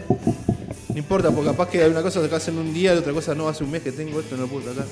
No 0.88 0.98
importa, 0.98 1.30
porque 1.30 1.50
capaz 1.50 1.68
que 1.68 1.82
hay 1.82 1.90
una 1.90 2.02
cosa 2.02 2.26
que 2.28 2.34
hacen 2.34 2.56
un 2.58 2.72
día, 2.72 2.94
la 2.94 3.00
otra 3.00 3.12
cosa 3.12 3.34
no, 3.34 3.48
hace 3.48 3.62
un 3.64 3.70
mes 3.70 3.82
que 3.82 3.92
tengo 3.92 4.18
esto, 4.18 4.34
no 4.36 4.42
lo 4.42 4.48
puedo 4.48 4.68
sacar. 4.74 4.86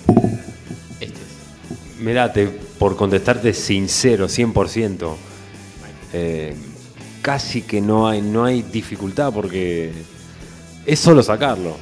Mirá, 2.01 2.33
te- 2.33 2.47
por 2.47 2.97
contestarte 2.97 3.53
sincero, 3.53 4.29
100%, 4.29 5.17
eh, 6.13 6.55
casi 7.23 7.63
que 7.63 7.81
no 7.81 8.09
hay, 8.09 8.23
no 8.23 8.45
hay 8.45 8.63
dificultad 8.63 9.33
porque 9.33 9.93
es 10.87 10.99
solo 10.99 11.23
sacarlo. 11.23 11.77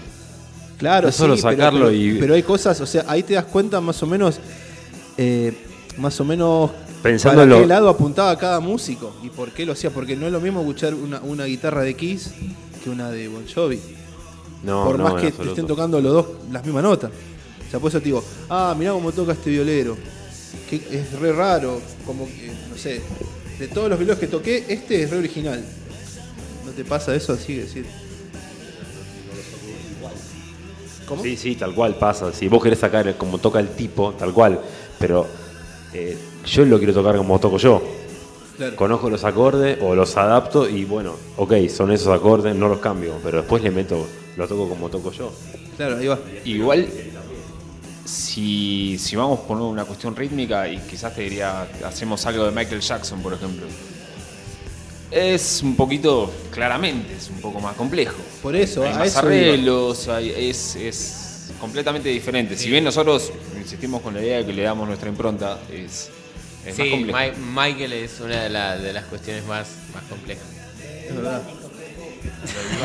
Claro, 0.79 1.09
Es 1.09 1.15
solo 1.15 1.37
sí, 1.37 1.43
sacarlo 1.43 1.87
pero, 1.87 1.93
y- 1.93 2.17
pero 2.19 2.35
hay 2.35 2.43
cosas, 2.43 2.81
o 2.81 2.87
sea, 2.87 3.05
ahí 3.09 3.23
te 3.23 3.35
das 3.35 3.45
cuenta 3.47 3.81
más 3.81 4.03
o 4.03 4.07
menos, 4.07 4.39
eh, 5.17 5.53
más 5.97 6.19
o 6.21 6.25
menos 6.25 6.71
Pensando 7.03 7.43
para 7.47 7.61
qué 7.61 7.67
lado 7.67 7.89
apuntaba 7.89 8.37
cada 8.37 8.59
músico 8.61 9.15
y 9.23 9.29
por 9.31 9.53
qué 9.53 9.65
lo 9.65 9.73
hacía, 9.73 9.91
porque 9.91 10.17
no 10.17 10.27
es 10.27 10.33
lo 10.33 10.41
mismo 10.41 10.61
escuchar 10.61 10.95
una, 10.95 11.21
una 11.21 11.45
guitarra 11.45 11.83
de 11.83 11.95
Kiss 11.95 12.33
que 12.83 12.91
una 12.91 13.11
de 13.11 13.29
Bon 13.29 13.45
Jovi. 13.53 13.81
No, 14.65 14.85
por 14.85 14.99
no, 14.99 15.05
más 15.05 15.23
que 15.23 15.31
te 15.31 15.49
estén 15.49 15.67
tocando 15.67 16.01
los 16.01 16.13
dos 16.13 16.27
las 16.51 16.65
mismas 16.65 16.83
notas. 16.83 17.11
O 17.67 17.71
sea, 17.71 17.81
por 17.81 17.89
eso 17.91 17.99
te 17.99 18.07
digo, 18.07 18.25
ah, 18.49 18.75
mirá 18.79 18.93
cómo 18.93 19.13
toca 19.13 19.33
este 19.33 19.51
violero. 19.51 19.97
Que 20.71 20.77
es 20.77 21.13
re 21.21 21.33
raro, 21.33 21.81
como 22.05 22.27
que, 22.27 22.51
no 22.71 22.77
sé, 22.77 23.01
de 23.59 23.69
todos 23.69 23.89
los 23.89 23.99
violeros 23.99 24.19
que 24.19 24.27
toqué, 24.27 24.65
este 24.69 25.03
es 25.03 25.11
re 25.11 25.19
original. 25.19 25.65
¿No 26.65 26.73
te 26.73 26.85
pasa 26.85 27.15
eso 27.15 27.33
así 27.33 27.55
de 27.55 27.63
decir? 27.63 27.87
¿Cómo? 31.07 31.23
Sí, 31.23 31.37
sí, 31.37 31.55
tal 31.55 31.75
cual 31.75 31.95
pasa. 31.95 32.33
Si 32.33 32.49
vos 32.49 32.63
querés 32.63 32.81
sacar 32.81 33.17
como 33.17 33.39
toca 33.39 33.61
el 33.61 33.69
tipo, 33.69 34.13
tal 34.15 34.33
cual. 34.33 34.61
Pero 34.99 35.27
eh, 35.93 36.17
yo 36.45 36.65
lo 36.65 36.79
quiero 36.79 36.93
tocar 36.93 37.17
como 37.17 37.39
toco 37.39 37.59
yo. 37.59 37.83
Claro. 38.57 38.75
Conozco 38.75 39.11
los 39.11 39.23
acordes 39.25 39.79
o 39.83 39.95
los 39.95 40.17
adapto 40.17 40.69
y 40.69 40.85
bueno, 40.85 41.15
ok, 41.37 41.69
son 41.69 41.93
esos 41.93 42.09
acordes, 42.09 42.57
no 42.57 42.69
los 42.69 42.79
cambio. 42.79 43.15
Pero 43.23 43.39
después 43.39 43.63
le 43.63 43.71
meto, 43.71 44.07
lo 44.37 44.49
toco 44.49 44.69
como 44.69 44.89
toco 44.89 45.13
yo. 45.13 45.33
Claro, 45.77 45.99
ahí 45.99 46.07
va. 46.07 46.19
Igual, 46.45 46.89
si, 48.07 48.97
si 48.99 49.17
vamos 49.17 49.41
por 49.41 49.61
una 49.61 49.85
cuestión 49.85 50.15
rítmica, 50.17 50.69
y 50.69 50.79
quizás 50.79 51.15
te 51.15 51.23
diría, 51.23 51.67
hacemos 51.85 52.25
algo 52.27 52.45
de 52.45 52.51
Michael 52.53 52.81
Jackson, 52.81 53.21
por 53.23 53.35
ejemplo. 53.35 53.67
Es 55.11 55.61
un 55.63 55.77
poquito, 55.77 56.33
claramente, 56.51 57.15
es 57.15 57.31
un 57.31 57.41
poco 57.41 57.61
más 57.61 57.75
complejo. 57.77 58.17
Por 58.43 58.57
eso, 58.57 58.83
hay 58.85 58.93
a 58.93 58.99
más 58.99 59.09
eso 59.09 59.19
arreglos, 59.21 60.09
hay- 60.09 60.31
es, 60.37 60.77
es 60.77 61.51
completamente 61.61 62.09
diferente. 62.09 62.57
Si 62.57 62.69
bien 62.71 62.85
nosotros 62.85 63.33
insistimos 63.57 64.03
con 64.03 64.15
la 64.15 64.21
idea 64.23 64.39
de 64.39 64.47
que 64.47 64.53
le 64.53 64.63
damos 64.63 64.87
nuestra 64.89 65.09
impronta, 65.09 65.59
es, 65.73 66.11
es 66.67 66.77
más 66.79 66.89
complejo. 66.89 67.19
Mi- 67.39 67.47
Michael 67.55 67.93
es 67.93 68.21
una 68.21 68.43
de, 68.43 68.51
la- 68.51 68.77
de 68.79 68.93
las 68.93 69.05
cuestiones 69.05 69.45
más, 69.47 69.69
más 69.95 70.03
complejas. 70.05 70.45
Es 71.09 71.15
verdad. 71.15 71.43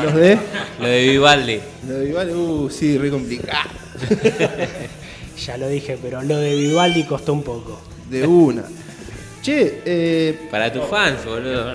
Los 0.04 0.14
de. 0.14 0.38
Lo 0.80 0.86
de 0.86 1.08
Vivaldi. 1.08 1.60
Los 1.88 1.98
de 1.98 2.04
Vivaldi, 2.06 2.32
uh, 2.34 2.70
sí, 2.70 2.96
re 2.98 3.10
complicado. 3.10 3.68
Ya 5.38 5.56
lo 5.56 5.68
dije, 5.68 5.98
pero 6.00 6.22
lo 6.22 6.36
de 6.36 6.54
Vivaldi 6.54 7.04
costó 7.04 7.32
un 7.32 7.42
poco. 7.42 7.80
De 8.10 8.26
una. 8.26 8.64
Che, 9.42 9.82
eh, 9.84 10.48
Para 10.50 10.72
tus 10.72 10.84
fans, 10.86 11.24
boludo. 11.24 11.74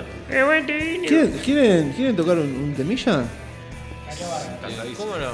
¿quieren, 1.06 1.32
quieren, 1.44 1.92
quieren 1.92 2.16
tocar 2.16 2.38
un, 2.38 2.46
un 2.48 2.74
temilla? 2.74 3.24
¿Cómo 4.96 5.16
no? 5.16 5.30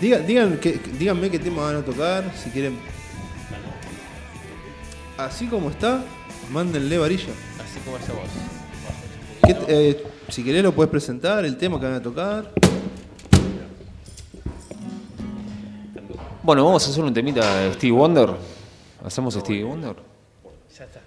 Diga- 0.00 0.18
digan 0.20 0.58
que, 0.58 0.78
díganme 0.98 1.30
qué 1.30 1.38
tema 1.38 1.62
van 1.64 1.76
a 1.76 1.82
tocar, 1.82 2.24
si 2.42 2.50
quieren. 2.50 2.76
Así 5.16 5.46
como 5.46 5.70
está, 5.70 6.04
mándenle 6.52 6.98
varilla. 6.98 7.32
Así 7.58 7.80
como 7.84 7.96
esa 7.96 8.12
voz. 8.12 8.28
¿Qué 9.46 9.54
te- 9.54 9.90
eh, 9.90 10.02
si 10.28 10.44
querés 10.44 10.62
lo 10.62 10.72
puedes 10.72 10.90
presentar, 10.90 11.44
el 11.44 11.56
tema 11.56 11.80
que 11.80 11.86
van 11.86 11.94
a 11.94 12.02
tocar. 12.02 12.52
Bueno, 16.48 16.64
vamos 16.64 16.86
a 16.86 16.90
hacer 16.90 17.04
un 17.04 17.12
temita 17.12 17.56
de 17.56 17.74
Stevie 17.74 17.92
Wonder. 17.94 18.30
¿Hacemos 19.04 19.34
Stevie 19.34 19.64
Wonder? 19.64 19.94
Ya 20.78 20.84
está. 20.84 21.00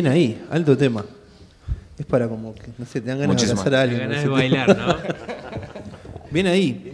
Bien 0.00 0.12
ahí, 0.12 0.40
alto 0.52 0.76
tema. 0.78 1.04
Es 1.98 2.06
para 2.06 2.28
como 2.28 2.54
que, 2.54 2.68
no 2.78 2.86
sé, 2.86 3.00
te 3.00 3.08
dan 3.08 3.18
ganas 3.18 3.34
Muchísimas. 3.34 3.64
de 3.64 3.68
abrazar 3.68 3.74
a 3.74 3.82
alguien. 3.82 4.00
ganas 4.08 4.24
con 4.24 4.24
de 4.24 4.30
bailar, 4.48 4.66
tema. 4.76 4.86
¿no? 4.86 4.96
Bien 6.30 6.46
ahí. 6.46 6.92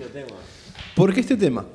¿Por 0.96 1.12
qué 1.12 1.20
este 1.20 1.36
tema? 1.36 1.66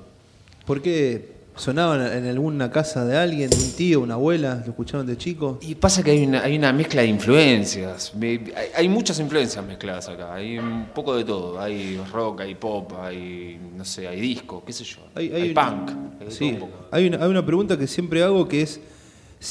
¿Por 0.66 0.82
qué 0.82 1.34
sonaban 1.56 2.02
en 2.18 2.26
alguna 2.26 2.72
casa 2.72 3.06
de 3.06 3.16
alguien, 3.16 3.52
de 3.52 3.58
un 3.58 3.72
tío, 3.74 4.00
una 4.02 4.16
abuela, 4.16 4.56
lo 4.66 4.72
escuchaban 4.72 5.06
de 5.06 5.18
chico? 5.20 5.60
Y 5.62 5.76
pasa 5.76 6.02
que 6.02 6.10
hay 6.10 6.26
una, 6.26 6.42
hay 6.44 6.58
una 6.58 6.74
mezcla 6.74 7.04
de 7.04 7.10
influencias. 7.10 8.12
Hay, 8.20 8.52
hay 8.76 8.90
muchas 8.90 9.20
influencias 9.20 9.64
mezcladas 9.64 10.10
acá. 10.10 10.34
Hay 10.34 10.58
un 10.58 10.86
poco 10.96 11.16
de 11.16 11.26
todo. 11.26 11.62
Hay 11.62 12.02
rock, 12.12 12.42
hay 12.42 12.56
pop, 12.56 12.92
hay, 13.04 13.60
no 13.78 13.86
sé, 13.86 14.08
hay 14.08 14.20
disco, 14.20 14.64
qué 14.66 14.74
sé 14.74 14.84
yo. 14.84 14.98
Hay, 15.14 15.50
un- 15.50 15.54
punk. 15.54 15.92
Sí, 16.32 16.46
un 16.54 16.60
poco. 16.62 16.88
hay 16.90 17.06
una, 17.06 17.18
hay 17.24 17.30
una 17.30 17.46
pregunta 17.46 17.78
que 17.78 17.86
siempre 17.86 18.24
hago 18.24 18.48
que 18.48 18.64
es, 18.64 18.80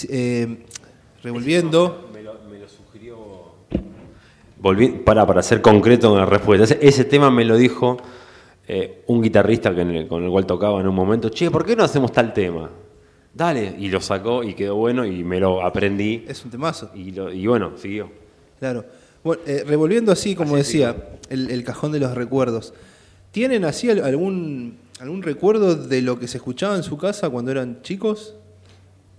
eh, 0.09 0.65
revolviendo, 1.23 2.05
Volví, 4.61 4.89
para, 4.89 5.25
para 5.25 5.41
ser 5.43 5.63
concreto 5.63 6.11
en 6.13 6.19
la 6.19 6.27
respuesta. 6.27 6.65
Ese, 6.65 6.79
ese 6.83 7.05
tema 7.05 7.31
me 7.31 7.45
lo 7.45 7.57
dijo 7.57 7.97
eh, 8.67 9.05
un 9.07 9.23
guitarrista 9.23 9.73
que 9.75 9.83
el- 9.83 10.09
con 10.09 10.25
el 10.25 10.31
cual 10.31 10.47
tocaba 10.47 10.81
en 10.81 10.89
un 10.89 10.95
momento. 10.97 11.29
Che, 11.29 11.49
¿por 11.51 11.65
qué 11.65 11.77
no 11.77 11.85
hacemos 11.85 12.11
tal 12.13 12.33
tema? 12.33 12.69
Dale. 13.33 13.77
Y 13.79 13.89
lo 13.89 14.01
sacó 14.01 14.43
y 14.43 14.55
quedó 14.55 14.75
bueno 14.75 15.07
y 15.07 15.23
me 15.23 15.39
lo 15.39 15.63
aprendí. 15.65 16.25
es 16.27 16.45
un 16.45 16.51
temazo. 16.51 16.91
Y, 16.95 17.13
lo- 17.13 17.33
y 17.33 17.47
bueno, 17.47 17.73
siguió. 17.77 18.11
Claro. 18.59 18.85
Bueno, 19.23 19.43
eh, 19.47 19.63
revolviendo 19.65 20.11
así, 20.11 20.35
como 20.35 20.57
decía, 20.57 20.97
el, 21.31 21.51
el 21.51 21.63
cajón 21.63 21.93
de 21.93 22.01
los 22.01 22.15
recuerdos. 22.17 22.75
¿Tienen 23.31 23.65
así 23.65 23.89
al- 23.91 24.05
algún, 24.05 24.79
algún 24.99 25.23
recuerdo 25.23 25.77
de 25.77 26.03
lo 26.03 26.19
que 26.19 26.27
se 26.27 26.39
escuchaba 26.39 26.75
en 26.75 26.83
su 26.83 26.99
casa 26.99 27.31
cuando 27.31 27.53
eran 27.53 27.81
chicos? 27.83 28.35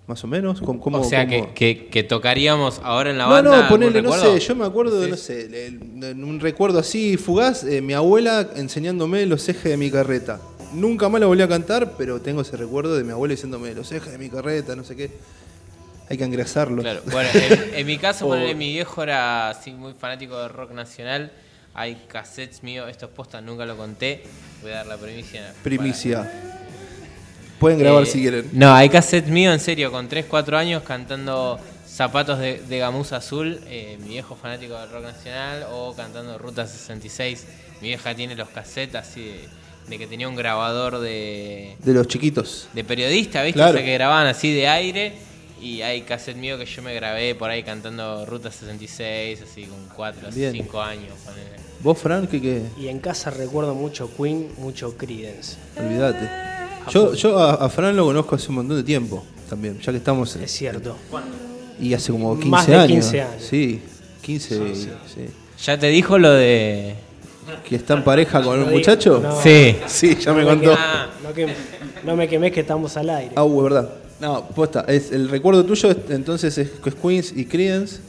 Más 0.10 0.24
o 0.24 0.28
menos. 0.28 0.60
¿Cómo- 0.60 0.82
cómo- 0.82 1.02
o 1.02 1.04
sea, 1.04 1.28
que, 1.28 1.39
cómo- 1.41 1.54
que, 1.54 1.88
que 1.88 2.02
tocaríamos 2.04 2.82
ahora 2.84 3.12
en 3.12 3.19
la 3.19 3.26
No, 3.26 3.30
banda. 3.30 3.50
no, 3.52 3.56
¿algún 3.58 3.69
ponele, 3.69 4.02
no 4.02 4.12
sé, 4.12 4.39
yo 4.39 4.56
me 4.56 4.65
acuerdo, 4.65 5.08
no 5.08 5.15
sé, 5.15 5.67
en 5.67 6.24
un 6.24 6.39
recuerdo 6.39 6.80
así 6.80 7.15
fugaz, 7.15 7.63
eh, 7.63 7.80
mi 7.82 7.93
abuela 7.93 8.50
enseñándome 8.56 9.28
los 9.28 9.48
ejes 9.48 9.65
de 9.65 9.78
mi 9.78 9.91
carreta. 9.91 10.41
Nunca 10.74 11.10
más 11.10 11.22
la 11.22 11.28
volví 11.28 11.43
a 11.43 11.48
cantar, 11.48 11.93
pero 11.95 12.19
tengo 12.22 12.41
ese 12.41 12.58
recuerdo 12.58 12.95
de 12.98 13.04
mi 13.04 13.12
abuela 13.12 13.34
diciéndome 13.36 13.74
los 13.76 13.91
ejes 13.91 14.12
de 14.12 14.17
mi 14.17 14.30
carreta, 14.30 14.76
no 14.76 14.84
sé 14.84 14.95
qué. 14.95 15.12
Hay 16.10 16.17
que 16.17 16.24
engrasarlo. 16.24 16.82
Claro, 16.82 17.02
bueno, 17.12 17.30
en, 17.36 17.76
en 17.76 17.86
mi 17.86 18.00
caso, 18.00 18.26
O- 18.26 18.30
ponele, 18.34 18.56
mi 18.56 18.72
viejo 18.74 19.04
era 19.04 19.50
así 19.52 19.69
muy 19.72 19.93
fanático 19.93 20.39
de 20.41 20.48
rock 20.48 20.72
nacional. 20.72 21.32
Hay 21.76 22.02
cassettes 22.08 22.63
míos, 22.63 22.88
estos 22.89 23.12
postas 23.12 23.43
nunca 23.43 23.63
lo 23.67 23.78
conté. 23.78 24.24
Voy 24.63 24.72
a 24.72 24.78
dar 24.78 24.88
la 24.88 24.98
primicia. 24.98 25.54
Primicia. 25.63 26.58
Pueden 27.60 27.80
grabar 27.80 28.04
Eh, 28.04 28.06
si 28.06 28.19
quieren. 28.22 28.50
No, 28.54 28.74
hay 28.74 28.89
cassettes 28.89 29.30
míos, 29.30 29.54
en 29.54 29.60
serio, 29.60 29.91
con 29.91 30.08
3, 30.08 30.26
4 30.30 30.58
años 30.58 30.84
cantando 30.84 31.60
Zapatos 31.88 32.39
de, 32.39 32.62
de 32.62 32.78
Gamuza 32.80 33.17
Azul, 33.17 33.60
eh, 33.67 33.98
mi 34.02 34.10
viejo 34.10 34.36
fanático 34.36 34.80
del 34.80 34.89
rock 34.89 35.04
nacional, 35.04 35.65
o 35.72 35.93
cantando 35.95 36.38
Ruta 36.38 36.65
66. 36.65 37.45
Mi 37.82 37.89
vieja 37.89 38.15
tiene 38.15 38.36
los 38.36 38.48
cassettes 38.50 38.95
así 38.95 39.22
de, 39.26 39.50
de 39.89 39.98
que 39.98 40.08
tenía 40.08 40.30
un 40.30 40.36
grabador 40.36 41.00
de, 41.00 41.76
De 41.84 41.93
los 41.93 42.08
chiquitos. 42.08 42.69
de 42.74 42.84
periodista, 42.86 43.43
¿viste? 43.43 43.58
Claro. 43.60 43.72
O 43.72 43.74
sea, 43.78 43.86
que 43.86 43.93
grababan 43.93 44.28
así 44.28 44.54
de 44.54 44.67
aire. 44.69 45.13
Y 45.62 45.82
hay 45.82 46.04
cassette 46.04 46.38
mío 46.38 46.58
que 46.58 46.65
yo 46.65 46.82
me 46.82 46.93
grabé 46.93 47.36
por 47.36 47.50
ahí 47.50 47.63
cantando 47.63 48.26
Ruta 48.26 48.50
66, 48.50 49.41
así 49.41 49.63
con 49.65 49.89
4 49.93 50.30
o 50.30 50.32
Bien. 50.32 50.54
5 50.54 50.82
años. 50.82 51.13
ponele. 51.26 51.50
¿Vos, 51.82 51.98
Fran, 51.98 52.28
qué 52.28 52.41
qué? 52.41 52.62
Y 52.80 52.88
en 52.88 53.00
casa 53.00 53.30
recuerdo 53.30 53.76
mucho 53.76 54.10
Queen, 54.15 54.54
mucho 54.58 54.95
Creedence. 54.98 55.58
Olvídate. 55.78 56.59
Yo, 56.92 57.13
yo 57.13 57.38
a, 57.39 57.54
a 57.56 57.70
Fran 57.70 57.96
lo 57.96 58.06
conozco 58.06 58.36
hace 58.36 58.50
un 58.50 58.56
montón 58.56 58.78
de 58.78 58.84
tiempo 58.84 59.24
también, 59.50 59.80
ya 59.80 59.92
que 59.92 59.98
estamos 59.98 60.36
en- 60.36 60.44
Es 60.44 60.52
cierto. 60.52 60.96
Y 61.80 61.94
hace 61.94 62.12
como 62.12 62.34
15 62.36 62.50
Más 62.50 62.68
de 62.68 62.76
años. 62.76 63.06
15 63.06 63.22
años. 63.22 63.44
Sí, 63.44 63.82
15, 64.22 64.76
sí. 64.76 64.89
¿Ya 65.63 65.78
te 65.78 65.88
dijo 65.88 66.18
lo 66.18 66.32
de.? 66.32 66.96
¿Que 67.68 67.76
está 67.78 67.96
en 67.96 68.04
pareja 68.04 68.42
con 68.44 68.60
No 68.60 68.65
un 68.68 68.72
muchacho? 68.72 69.20
no. 69.22 69.42
Sí. 69.42 69.76
Sí, 69.88 70.15
ya 70.20 70.34
me 70.34 70.44
contó. 70.44 70.76
no, 72.06 72.15
me 72.15 72.28
quemes 72.28 72.52
que 72.52 72.60
estamos 72.62 72.96
al 72.98 73.10
aire. 73.10 73.32
Ah, 73.36 73.44
uh, 73.44 73.58
es 73.58 73.63
verdad. 73.63 73.89
No, 74.20 74.46
posta, 74.50 74.86
es, 74.88 75.12
el 75.12 75.30
recuerdo 75.30 75.65
tuyo 75.65 75.89
es- 75.92 75.98
entonces 76.10 76.58
es, 76.58 76.70
es 76.86 76.96
Queens 76.96 77.34
y 77.36 77.46
Creedence. 77.46 78.00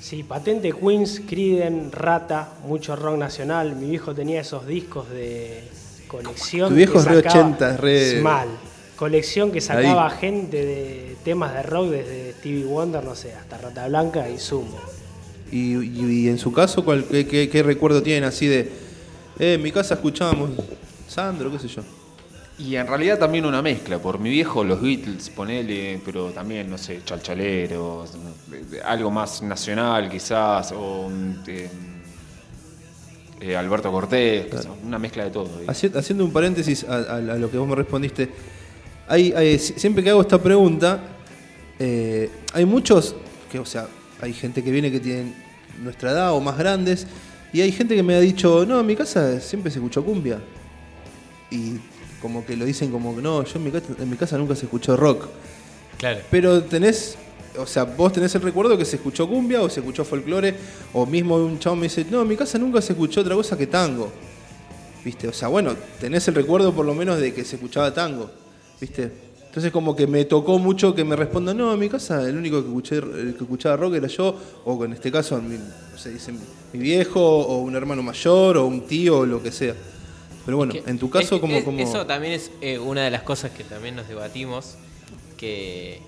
Sí, 0.00 0.24
patente 0.24 0.72
Queens, 0.72 1.20
Creedence, 1.26 1.94
Rata, 1.96 2.48
mucho 2.66 2.96
rock 2.96 3.16
nacional. 3.16 3.76
Mi 3.76 3.88
viejo 3.90 4.12
tenía 4.14 4.40
esos 4.40 4.66
discos 4.66 5.08
de 5.10 5.62
colección. 6.12 6.68
Tu 6.68 6.74
viejo 6.76 6.92
que 6.92 6.98
es 7.00 7.04
re 7.06 7.16
sacaba- 7.22 7.40
80, 7.40 7.70
es 7.74 7.80
re- 7.80 8.20
Mal. 8.22 8.48
Colección 8.96 9.50
que 9.50 9.60
sacaba 9.60 10.06
Ahí. 10.08 10.18
gente 10.20 10.64
de 10.64 11.16
temas 11.24 11.52
de 11.54 11.62
rock 11.64 11.88
desde 11.90 12.32
Stevie 12.34 12.64
Wonder, 12.64 13.02
no 13.02 13.14
sé, 13.16 13.32
hasta 13.34 13.58
Rata 13.58 13.88
Blanca 13.88 14.28
y 14.28 14.38
Sumo. 14.38 14.78
Y, 15.50 15.76
y- 15.76 16.24
y 16.24 16.28
en 16.28 16.38
su 16.38 16.52
caso, 16.52 16.84
¿cuál, 16.84 17.04
qué, 17.04 17.26
qué- 17.26 17.48
qué 17.48 17.62
recuerdo 17.64 18.02
tienen 18.02 18.24
así 18.24 18.46
de... 18.46 18.70
Eh, 19.38 19.54
en 19.54 19.62
mi 19.62 19.72
casa 19.72 19.94
escuchábamos 19.94 20.50
Sandro, 21.08 21.50
qué 21.50 21.58
sé 21.58 21.68
yo. 21.68 21.82
Y 22.58 22.76
en 22.76 22.86
realidad 22.86 23.18
también 23.18 23.44
una 23.44 23.60
mezcla. 23.60 23.98
Por 23.98 24.18
mi 24.20 24.30
viejo, 24.30 24.62
los 24.62 24.80
Beatles, 24.80 25.30
ponele, 25.30 26.00
pero 26.04 26.26
también, 26.30 26.70
no 26.70 26.78
sé, 26.78 27.00
chalchaleros, 27.04 28.10
algo 28.84 29.10
más 29.10 29.42
nacional 29.42 30.08
quizás, 30.08 30.72
o 30.72 31.10
eh, 31.48 31.68
eh, 33.42 33.56
Alberto 33.56 33.90
Cortés, 33.90 34.46
una 34.84 34.98
mezcla 34.98 35.24
de 35.24 35.30
todo. 35.30 35.50
Haciendo 35.66 36.24
un 36.24 36.32
paréntesis 36.32 36.84
a, 36.84 36.94
a- 36.96 37.16
a 37.16 37.20
lo 37.20 37.50
que 37.50 37.58
vos 37.58 37.68
me 37.68 37.74
respondiste, 37.74 38.28
hay, 39.08 39.32
hay- 39.32 39.58
si- 39.58 39.74
siempre 39.74 40.02
que 40.04 40.10
hago 40.10 40.20
esta 40.22 40.40
pregunta, 40.40 41.02
eh, 41.78 42.30
hay 42.52 42.64
muchos, 42.64 43.14
que, 43.50 43.58
o 43.58 43.64
sea, 43.66 43.88
hay 44.20 44.32
gente 44.32 44.62
que 44.62 44.70
viene 44.70 44.90
que 44.90 45.00
tienen 45.00 45.34
nuestra 45.82 46.12
edad 46.12 46.32
o 46.32 46.40
más 46.40 46.56
grandes, 46.56 47.06
y 47.52 47.60
hay 47.60 47.72
gente 47.72 47.94
que 47.96 48.02
me 48.02 48.14
ha 48.14 48.20
dicho, 48.20 48.64
no, 48.64 48.80
en 48.80 48.86
mi 48.86 48.94
casa 48.96 49.40
siempre 49.40 49.70
se 49.70 49.78
escuchó 49.78 50.04
cumbia. 50.04 50.38
Y 51.50 51.74
como 52.22 52.46
que 52.46 52.56
lo 52.56 52.64
dicen 52.64 52.90
como 52.90 53.14
que 53.16 53.20
no, 53.20 53.44
yo 53.44 53.52
en 53.58 53.64
mi 53.64 53.70
casa, 53.70 53.86
en 53.98 54.08
mi 54.08 54.16
casa 54.16 54.38
nunca 54.38 54.54
se 54.54 54.64
escuchó 54.66 54.96
rock. 54.96 55.26
Claro. 55.98 56.20
Pero 56.30 56.62
tenés, 56.62 57.16
o 57.58 57.66
sea, 57.66 57.84
vos 57.84 58.12
tenés 58.12 58.34
el 58.34 58.42
recuerdo 58.42 58.76
que 58.78 58.84
se 58.84 58.96
escuchó 58.96 59.28
cumbia 59.28 59.60
o 59.62 59.68
se 59.68 59.80
escuchó 59.80 60.04
folclore, 60.04 60.54
o 60.92 61.04
mismo 61.06 61.36
un 61.36 61.58
chavo 61.58 61.76
me 61.76 61.84
dice, 61.84 62.04
no, 62.10 62.22
en 62.22 62.28
mi 62.28 62.36
casa 62.36 62.58
nunca 62.58 62.80
se 62.80 62.92
escuchó 62.92 63.20
otra 63.20 63.34
cosa 63.34 63.56
que 63.56 63.66
tango. 63.66 64.10
¿Viste? 65.04 65.26
O 65.28 65.32
sea, 65.32 65.48
bueno, 65.48 65.74
tenés 66.00 66.26
el 66.28 66.34
recuerdo 66.34 66.72
por 66.72 66.86
lo 66.86 66.94
menos 66.94 67.18
de 67.18 67.34
que 67.34 67.44
se 67.44 67.56
escuchaba 67.56 67.92
tango. 67.92 68.30
¿Viste? 68.80 69.10
Entonces 69.46 69.70
como 69.70 69.94
que 69.94 70.06
me 70.06 70.24
tocó 70.24 70.58
mucho 70.58 70.94
que 70.94 71.04
me 71.04 71.14
respondan, 71.14 71.58
no, 71.58 71.74
en 71.74 71.78
mi 71.78 71.88
casa 71.88 72.26
el 72.26 72.36
único 72.38 72.62
que, 72.62 72.68
escuché, 72.68 72.96
el 72.96 73.34
que 73.36 73.44
escuchaba 73.44 73.76
rock 73.76 73.94
era 73.96 74.06
yo, 74.08 74.34
o 74.64 74.82
en 74.84 74.94
este 74.94 75.12
caso 75.12 75.40
mi, 75.42 75.56
no 75.58 75.98
sé, 75.98 76.10
dicen, 76.10 76.38
mi 76.72 76.78
viejo, 76.80 77.20
o 77.20 77.58
un 77.58 77.76
hermano 77.76 78.02
mayor, 78.02 78.56
o 78.56 78.66
un 78.66 78.86
tío, 78.86 79.18
o 79.18 79.26
lo 79.26 79.42
que 79.42 79.52
sea. 79.52 79.74
Pero 80.46 80.56
bueno, 80.56 80.72
Que- 80.72 80.82
en 80.86 80.98
tu 80.98 81.10
caso, 81.10 81.34
es- 81.34 81.40
como, 81.42 81.56
es- 81.58 81.64
como... 81.64 81.78
Eso 81.80 82.06
también 82.06 82.32
es 82.32 82.50
eh, 82.62 82.78
una 82.78 83.02
de 83.04 83.10
las 83.10 83.22
cosas 83.24 83.50
que 83.50 83.62
también 83.62 83.94
nos 83.94 84.08
debatimos, 84.08 84.76
que, 85.36 86.00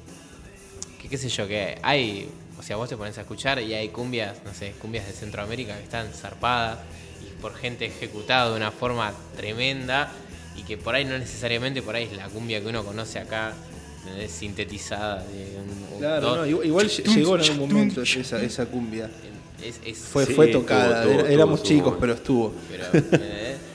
que 1.05 1.11
qué 1.11 1.19
sé 1.19 1.29
yo, 1.29 1.47
que 1.47 1.79
hay, 1.83 2.27
o 2.59 2.63
sea, 2.63 2.77
vos 2.77 2.89
te 2.89 2.97
pones 2.97 3.17
a 3.19 3.21
escuchar 3.21 3.61
y 3.61 3.75
hay 3.75 3.89
cumbias, 3.91 4.39
no 4.45 4.55
sé, 4.55 4.73
cumbias 4.81 5.07
de 5.07 5.13
Centroamérica 5.13 5.77
que 5.77 5.83
están 5.83 6.09
zarpadas 6.15 6.79
y 7.23 7.41
por 7.43 7.55
gente 7.55 7.85
ejecutada 7.85 8.49
de 8.51 8.57
una 8.57 8.71
forma 8.71 9.13
tremenda 9.37 10.11
y 10.57 10.63
que 10.63 10.79
por 10.79 10.95
ahí 10.95 11.05
no 11.05 11.19
necesariamente 11.19 11.83
por 11.83 11.95
ahí 11.95 12.05
es 12.05 12.17
la 12.17 12.29
cumbia 12.29 12.61
que 12.63 12.69
uno 12.69 12.83
conoce 12.83 13.19
acá, 13.19 13.53
¿entendés? 14.01 14.31
sintetizada 14.31 15.23
de 15.25 15.59
un, 15.59 15.99
Claro, 15.99 16.37
no, 16.37 16.47
igual, 16.47 16.67
igual 16.67 16.89
lle- 16.89 17.15
llegó 17.15 17.35
en 17.37 17.41
algún 17.43 17.71
momento 17.73 18.01
esa, 18.03 18.43
esa 18.43 18.65
cumbia. 18.67 19.11
es- 19.63 19.81
es- 19.85 19.99
Fue, 19.99 20.25
Sí, 20.27 20.33
fue 20.33 20.47
tocada, 20.49 20.87
estuvo, 21.01 21.11
estuvo, 21.13 21.21
era- 21.27 21.33
éramos 21.35 21.61
estuvo, 21.61 21.77
chicos, 21.77 21.97
pero 22.01 22.13
estuvo. 22.15 22.55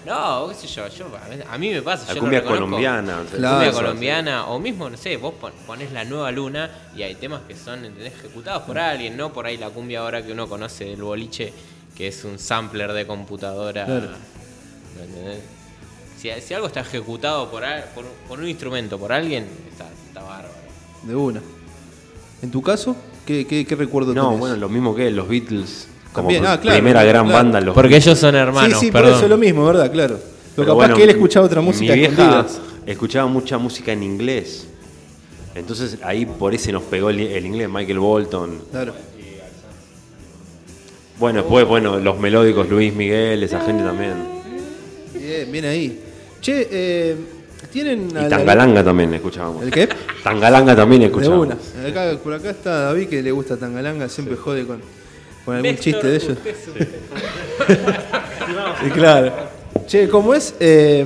No, 0.10 0.48
qué 0.50 0.56
sé 0.56 0.68
yo, 0.68 0.88
yo 0.90 1.06
a 1.50 1.58
mí 1.58 1.70
me 1.70 1.82
pasa, 1.82 2.08
La 2.10 2.14
yo 2.16 2.20
cumbia 2.22 2.40
reconozco. 2.40 2.66
colombiana. 2.66 3.20
o 3.20 3.30
sea, 3.30 3.38
Claro. 3.38 3.56
cumbia 3.58 3.72
colombiana 3.72 4.46
o 4.48 4.60
mismo, 4.60 4.90
no 4.90 4.98
sé, 4.98 5.16
vos 5.18 5.34
pon- 5.40 5.54
ponés 5.66 5.92
la 5.92 6.04
nueva 6.04 6.32
luna 6.32 6.70
y 6.96 7.04
hay 7.04 7.16
temas 7.16 7.42
que 7.48 7.56
son 7.56 7.86
¿entendés? 7.86 8.14
ejecutados 8.14 8.64
por 8.64 8.78
alguien, 8.80 9.16
no 9.16 9.32
por 9.32 9.46
ahí 9.46 9.58
la 9.58 9.70
cumbia 9.70 10.00
ahora 10.02 10.26
que 10.26 10.32
uno 10.32 10.50
conoce 10.50 10.86
del 10.86 11.02
boliche 11.04 11.54
que 11.96 12.08
es 12.08 12.24
un 12.24 12.40
sampler 12.40 12.94
de 12.94 13.06
computadora. 13.06 13.86
Claro. 13.86 14.08
¿me 14.98 15.04
entendés? 15.06 15.44
Si, 16.18 16.30
si 16.42 16.54
algo 16.54 16.68
está 16.68 16.80
ejecutado 16.82 17.50
por, 17.52 17.64
al- 17.64 17.84
por, 17.96 18.06
por 18.28 18.40
un 18.40 18.48
instrumento, 18.48 18.98
por 18.98 19.12
alguien, 19.12 19.46
está, 19.72 19.86
está 20.08 20.22
bárbaro. 20.22 20.50
De 21.04 21.16
una. 21.16 21.42
¿En 22.42 22.52
tu 22.52 22.62
caso? 22.62 22.96
¿Qué, 23.26 23.46
qué, 23.46 23.66
qué 23.66 23.76
recuerdo 23.76 24.14
No, 24.14 24.26
tenés? 24.28 24.40
bueno, 24.40 24.56
lo 24.56 24.70
mismo 24.70 24.96
que 24.96 25.12
los 25.12 25.28
Beatles. 25.28 25.89
Como 26.14 26.28
También, 26.30 26.46
ah, 26.48 26.60
claro, 26.60 26.78
primera 26.78 27.04
gran 27.04 27.26
claro. 27.26 27.38
banda. 27.44 27.62
Los 27.62 27.76
Porque 27.76 27.98
ellos 27.98 28.18
son 28.18 28.36
hermanos, 28.36 28.80
sí, 28.80 28.86
sí, 28.88 28.92
por 28.92 29.02
perdón. 29.02 29.16
eso 29.18 29.24
es 29.26 29.30
lo 29.30 29.38
mismo, 29.38 29.66
¿verdad? 29.66 29.92
Claro. 29.92 30.20
Lo 30.58 30.64
capaz 30.64 30.74
bueno, 30.76 30.96
que 30.96 31.04
él 31.04 31.10
escuchaba 31.12 31.46
otra 31.46 31.62
música 31.62 31.94
Mi 31.94 32.00
vieja 32.00 32.46
escuchaba 32.86 33.28
mucha 33.28 33.58
música 33.58 33.92
en 33.94 34.04
inglés. 34.04 34.68
Entonces 35.56 35.98
ahí 36.04 36.26
por 36.26 36.54
ese 36.56 36.72
nos 36.72 36.84
pegó 36.84 37.10
el, 37.12 37.20
el 37.20 37.46
inglés, 37.46 37.70
Michael 37.70 38.00
Bolton. 38.00 38.60
Claro. 38.72 38.94
Bueno, 41.20 41.40
después, 41.42 41.68
bueno, 41.68 42.00
los 42.00 42.18
melódicos, 42.20 42.70
Luis 42.70 42.94
Miguel, 42.94 43.44
esa 43.44 43.60
gente 43.62 43.84
también. 43.84 44.14
Bien, 45.14 45.52
bien 45.52 45.66
ahí. 45.66 46.00
Che, 46.42 46.68
eh, 46.72 47.16
¿tienen... 47.74 48.10
Y 48.14 48.18
a 48.18 48.22
la- 48.22 48.30
Tangalanga 48.30 48.84
también 48.84 49.14
escuchábamos. 49.14 49.64
¿El 49.64 49.72
qué? 49.72 49.90
Tangalanga 50.24 50.76
también 50.76 51.02
De 51.02 51.08
escuchábamos. 51.08 51.48
una. 51.48 51.88
Acá, 51.90 52.18
por 52.24 52.34
acá 52.34 52.50
está 52.52 52.80
David 52.86 53.10
que 53.10 53.22
le 53.22 53.32
gusta 53.32 53.58
Tangalanga, 53.58 54.08
siempre 54.08 54.38
jode 54.38 54.66
con, 54.66 54.80
con 55.50 55.56
algún 55.58 55.78
chiste 55.78 56.08
de 56.08 56.16
ellos. 56.16 56.38
Y 58.86 58.90
claro. 58.92 59.34
Che, 59.88 60.08
¿cómo 60.10 60.34
es? 60.34 60.54
Eh, 60.60 61.06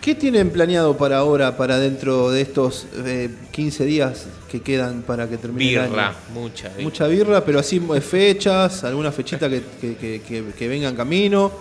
¿Qué 0.00 0.14
tienen 0.16 0.50
planeado 0.50 0.96
para 0.96 1.18
ahora, 1.18 1.56
para 1.56 1.78
dentro 1.78 2.30
de 2.30 2.40
estos 2.40 2.86
eh, 3.04 3.30
15 3.52 3.84
días 3.84 4.26
que 4.50 4.60
quedan 4.60 5.02
para 5.02 5.28
que 5.28 5.36
termine 5.38 5.74
el 5.74 5.88
Birra, 5.90 6.08
año? 6.08 6.16
mucha. 6.34 6.68
birra. 6.70 6.82
Mucha 6.82 7.06
birra, 7.06 7.44
pero 7.44 7.60
así 7.60 7.80
eh, 7.94 8.00
fechas, 8.00 8.82
alguna 8.84 9.12
fechita 9.12 9.48
que, 9.48 9.62
que, 9.80 9.96
que, 9.96 10.20
que- 10.26 10.44
que 10.58 10.68
vengan 10.68 10.96
camino. 10.96 11.52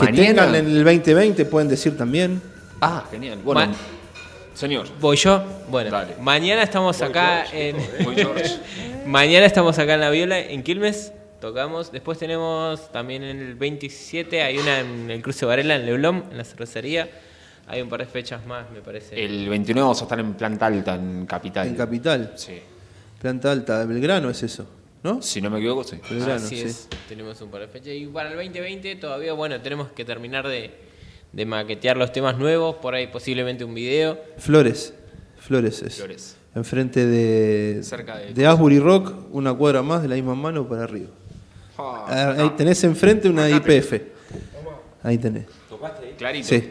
Que 0.00 0.12
tengan 0.12 0.54
en 0.54 0.66
el 0.66 0.84
2020, 0.84 1.44
pueden 1.46 1.68
decir 1.68 1.96
también. 1.96 2.40
Ah, 2.80 3.04
genial. 3.10 3.38
Bueno, 3.44 3.60
Ma- 3.70 3.76
señor. 4.60 4.86
¿Voy 5.00 5.16
yo? 5.16 5.42
Bueno, 5.68 5.90
Dale. 5.90 6.16
mañana 6.20 6.62
estamos 6.62 7.00
acá 7.00 7.46
en. 7.52 7.76
Voy, 8.04 8.14
George. 8.14 8.58
mañana 9.06 9.46
estamos 9.46 9.78
acá 9.78 9.94
en 9.94 10.00
La 10.00 10.10
Viola, 10.10 10.38
en 10.38 10.62
Quilmes. 10.62 11.12
Tocamos. 11.40 11.90
Después 11.90 12.18
tenemos 12.18 12.92
también 12.92 13.22
en 13.22 13.38
el 13.40 13.54
27, 13.54 14.42
hay 14.42 14.58
una 14.58 14.80
en 14.80 15.10
el 15.10 15.22
Cruce 15.22 15.46
Varela, 15.46 15.76
en 15.76 15.86
Leblon, 15.86 16.24
en 16.30 16.36
la 16.36 16.44
cervecería. 16.44 17.08
Hay 17.66 17.80
un 17.80 17.88
par 17.88 18.00
de 18.00 18.06
fechas 18.06 18.44
más, 18.44 18.70
me 18.70 18.80
parece. 18.82 19.22
El 19.24 19.48
29 19.48 19.80
vamos 19.82 20.00
a 20.00 20.04
estar 20.04 20.20
en 20.20 20.34
planta 20.34 20.66
alta, 20.66 20.94
en 20.96 21.24
Capital. 21.24 21.66
En 21.68 21.76
Capital, 21.76 22.32
Sí. 22.36 22.60
planta 23.20 23.50
alta, 23.52 23.84
Belgrano 23.86 24.28
es 24.28 24.42
eso, 24.42 24.66
¿no? 25.02 25.22
Si 25.22 25.40
no 25.40 25.48
me 25.48 25.58
equivoco, 25.58 25.84
sí. 25.84 25.98
Belgrano, 26.10 26.34
Así 26.34 26.56
sí. 26.56 26.62
es, 26.64 26.88
tenemos 27.08 27.40
un 27.40 27.50
par 27.50 27.62
de 27.62 27.68
fechas. 27.68 27.94
Y 27.94 28.06
para 28.06 28.28
el 28.28 28.36
2020 28.36 28.96
todavía, 28.96 29.32
bueno, 29.32 29.58
tenemos 29.62 29.88
que 29.92 30.04
terminar 30.04 30.46
de, 30.46 30.89
de 31.32 31.46
maquetear 31.46 31.96
los 31.96 32.12
temas 32.12 32.36
nuevos, 32.38 32.76
por 32.76 32.94
ahí 32.94 33.06
posiblemente 33.06 33.64
un 33.64 33.74
video. 33.74 34.18
Flores, 34.38 34.94
Flores 35.38 35.82
es. 35.82 35.96
Flores. 35.96 36.36
Enfrente 36.54 37.06
de, 37.06 37.82
Cerca 37.84 38.18
de- 38.18 38.34
de 38.34 38.46
Asbury 38.46 38.80
Rock, 38.80 39.12
una 39.30 39.54
cuadra 39.54 39.82
más 39.82 40.02
de 40.02 40.08
la 40.08 40.16
misma 40.16 40.34
mano 40.34 40.66
para 40.68 40.82
arriba. 40.84 41.08
Ah, 41.78 42.34
Ahí 42.38 42.50
tenés 42.56 42.82
enfrente 42.84 43.28
una 43.28 43.48
IPF. 43.48 44.00
Ahí 45.02 45.16
tenés. 45.16 45.46
Clarito. 46.18 46.48
Sí. 46.48 46.62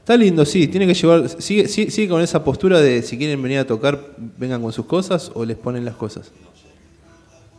Está 0.00 0.16
lindo, 0.16 0.44
sí. 0.46 0.66
Tiene 0.66 0.86
que 0.86 0.94
llevar. 0.94 1.28
Sigue, 1.28 1.68
sigue, 1.68 1.90
sigue 1.90 2.08
con 2.08 2.22
esa 2.22 2.42
postura 2.42 2.80
de 2.80 3.02
si 3.02 3.18
quieren 3.18 3.40
venir 3.42 3.58
a 3.58 3.66
tocar, 3.66 4.00
vengan 4.38 4.62
con 4.62 4.72
sus 4.72 4.86
cosas 4.86 5.30
o 5.34 5.44
les 5.44 5.56
ponen 5.58 5.84
las 5.84 5.94
cosas. 5.94 6.32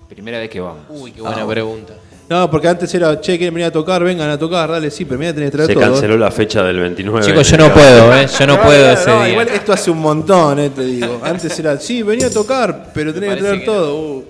Primera 0.09 0.39
vez 0.39 0.49
que 0.49 0.59
vamos. 0.59 0.83
Uy, 0.89 1.11
qué 1.11 1.21
buena 1.21 1.47
pregunta. 1.47 1.93
No, 2.29 2.49
porque 2.51 2.67
antes 2.67 2.93
era, 2.93 3.19
che, 3.19 3.37
quieren 3.37 3.55
venir 3.55 3.67
a 3.67 3.71
tocar, 3.71 4.03
vengan 4.03 4.29
a 4.29 4.37
tocar, 4.37 4.69
dale, 4.69 4.91
sí, 4.91 5.03
pero 5.03 5.17
mira, 5.19 5.33
tenés 5.33 5.49
que 5.49 5.57
traer 5.57 5.67
Se 5.67 5.73
todo. 5.73 5.83
canceló 5.83 6.15
la 6.15 6.29
fecha 6.29 6.61
del 6.63 6.79
29. 6.79 7.25
Chicos, 7.25 7.49
yo 7.49 7.57
no 7.57 7.73
puedo, 7.73 8.15
¿eh? 8.15 8.27
Yo 8.39 8.45
no 8.45 8.55
No, 8.57 8.61
puedo 8.61 8.91
ese 8.91 9.09
no, 9.09 9.17
día. 9.23 9.29
Igual 9.29 9.47
esto 9.49 9.73
hace 9.73 9.89
un 9.89 9.97
montón, 9.99 10.59
eh, 10.59 10.69
te 10.69 10.83
digo. 10.83 11.19
Antes 11.23 11.57
era, 11.57 11.79
sí, 11.79 12.03
venía 12.03 12.27
a 12.27 12.29
tocar, 12.29 12.91
pero 12.93 13.11
tenés 13.13 13.33
que 13.33 13.41
traer 13.41 13.59
que 13.61 13.65
todo. 13.65 13.95
Uh. 13.95 14.25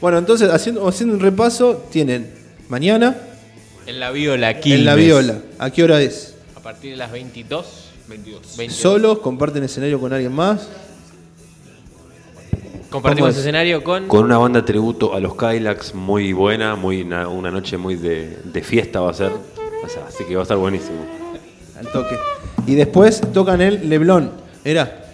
Bueno, 0.00 0.18
entonces, 0.18 0.48
haciendo, 0.50 0.88
haciendo 0.88 1.14
un 1.14 1.20
repaso, 1.20 1.84
tienen 1.90 2.32
mañana 2.68 3.16
En 3.86 4.00
la 4.00 4.10
Viola, 4.10 4.50
en 4.50 4.60
Quilmes. 4.60 4.84
la 4.86 4.94
viola. 4.94 5.38
¿A 5.58 5.70
qué 5.70 5.84
hora 5.84 6.00
es? 6.00 6.34
A 6.56 6.60
partir 6.60 6.90
de 6.92 6.96
las 6.96 7.12
22. 7.12 7.66
22. 8.08 8.56
22. 8.56 8.80
¿Solos? 8.80 9.18
¿Comparten 9.20 9.62
escenario 9.62 10.00
con 10.00 10.12
alguien 10.12 10.32
más? 10.32 10.68
Compartimos 12.90 13.36
escenario 13.36 13.82
con... 13.84 14.08
Con 14.08 14.24
una 14.24 14.38
banda 14.38 14.64
tributo 14.64 15.14
a 15.14 15.20
los 15.20 15.36
Kylax 15.36 15.94
muy 15.94 16.32
buena, 16.32 16.74
muy 16.74 17.02
una, 17.02 17.28
una 17.28 17.50
noche 17.50 17.76
muy 17.76 17.94
de, 17.94 18.38
de 18.44 18.62
fiesta 18.62 19.00
va 19.00 19.10
a 19.10 19.14
ser. 19.14 19.30
O 19.30 19.88
sea, 19.88 20.06
así 20.08 20.24
que 20.24 20.34
va 20.34 20.40
a 20.40 20.42
estar 20.42 20.56
buenísimo. 20.58 20.98
Al 21.78 21.86
toque. 21.92 22.16
Y 22.66 22.74
después 22.74 23.20
tocan 23.32 23.60
el 23.60 23.88
Leblon. 23.88 24.30
¿Era? 24.64 25.04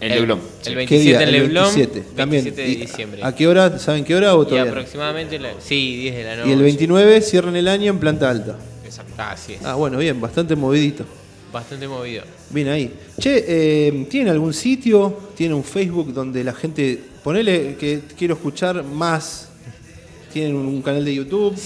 En 0.00 0.08
Leblon. 0.10 0.40
El 0.66 0.72
¿Qué 0.72 0.74
27 0.74 1.00
día? 1.02 1.22
en 1.22 1.28
El 1.28 1.32
Leblon. 1.42 1.64
27. 1.74 2.00
También. 2.16 2.44
27 2.44 2.62
de 2.62 2.68
¿Y 2.68 2.76
diciembre. 2.86 3.20
¿A 3.22 3.34
qué 3.34 3.46
hora? 3.46 3.78
¿Saben 3.78 4.04
qué 4.04 4.16
hora 4.16 4.34
o 4.34 4.42
y 4.42 4.46
todavía? 4.46 4.64
no? 4.64 4.70
aproximadamente... 4.72 5.38
la- 5.38 5.52
sí, 5.60 5.96
10 6.02 6.16
de 6.16 6.24
la 6.24 6.36
noche. 6.38 6.48
Y 6.48 6.52
el 6.52 6.62
29 6.62 7.20
cierran 7.20 7.54
el 7.56 7.68
año 7.68 7.90
en 7.92 7.98
planta 7.98 8.28
alta. 8.28 8.56
Exacto. 8.84 9.12
Así 9.16 9.52
es. 9.54 9.64
Ah, 9.64 9.76
bueno, 9.76 9.98
bien, 9.98 10.20
bastante 10.20 10.56
movidito. 10.56 11.04
Bastante 11.52 11.86
movido. 11.86 12.24
Bien 12.50 12.68
ahí. 12.68 12.92
Che, 13.20 13.44
eh, 13.46 14.06
¿tienen 14.10 14.32
algún 14.32 14.52
sitio? 14.52 15.16
¿Tienen 15.36 15.54
un 15.56 15.62
Facebook 15.64 16.12
donde 16.12 16.42
la 16.42 16.52
gente... 16.52 17.11
Ponele 17.22 17.76
que 17.76 18.02
quiero 18.16 18.34
escuchar 18.34 18.82
más. 18.84 19.48
¿Tienen 20.32 20.56
un 20.56 20.82
canal 20.82 21.04
de 21.04 21.14
YouTube? 21.14 21.56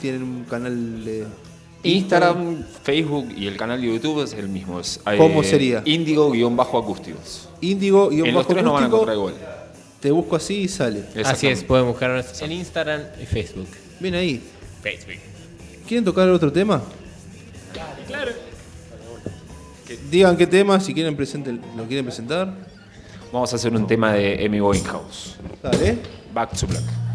¿Tienen 0.00 0.22
un 0.22 0.44
canal 0.44 1.04
de... 1.04 1.26
Instagram, 1.82 2.64
Facebook 2.82 3.28
y 3.36 3.46
el 3.46 3.56
canal 3.56 3.80
de 3.80 3.86
YouTube 3.86 4.24
es 4.24 4.32
el 4.32 4.48
mismo. 4.48 4.80
Es, 4.80 5.00
eh, 5.06 5.16
¿Cómo 5.16 5.42
sería? 5.42 5.82
Índigo-acústicos. 5.84 7.48
Índigo 7.60 8.10
y 8.10 8.20
En 8.20 8.26
los 8.26 8.34
bajo 8.34 8.48
tres 8.48 8.64
nos 8.64 8.72
van 8.72 8.84
a 8.84 8.86
encontrar 8.86 9.16
igual. 9.16 9.34
Te 10.00 10.10
busco 10.10 10.36
así 10.36 10.62
y 10.62 10.68
sale. 10.68 11.04
Así 11.24 11.46
es, 11.46 11.62
pueden 11.62 11.86
buscarnos 11.86 12.42
en 12.42 12.52
Instagram 12.52 13.02
y 13.22 13.26
Facebook. 13.26 13.68
Bien 14.00 14.14
ahí. 14.14 14.42
Facebook. 14.82 15.14
¿Quieren 15.86 16.04
tocar 16.04 16.28
otro 16.28 16.52
tema? 16.52 16.82
Claro. 18.06 18.32
Digan 20.10 20.36
qué 20.36 20.46
tema, 20.46 20.80
si 20.80 20.92
quieren 20.92 21.16
presenten, 21.16 21.60
lo 21.76 21.84
quieren 21.86 22.04
presentar. 22.04 22.52
Vamos 23.32 23.52
a 23.52 23.56
hacer 23.56 23.74
un 23.74 23.86
tema 23.86 24.12
de 24.12 24.44
Amy 24.44 24.60
Winehouse. 24.60 25.36
Dale. 25.62 25.98
Back 26.32 26.56
to 26.58 26.66
Black. 26.66 27.05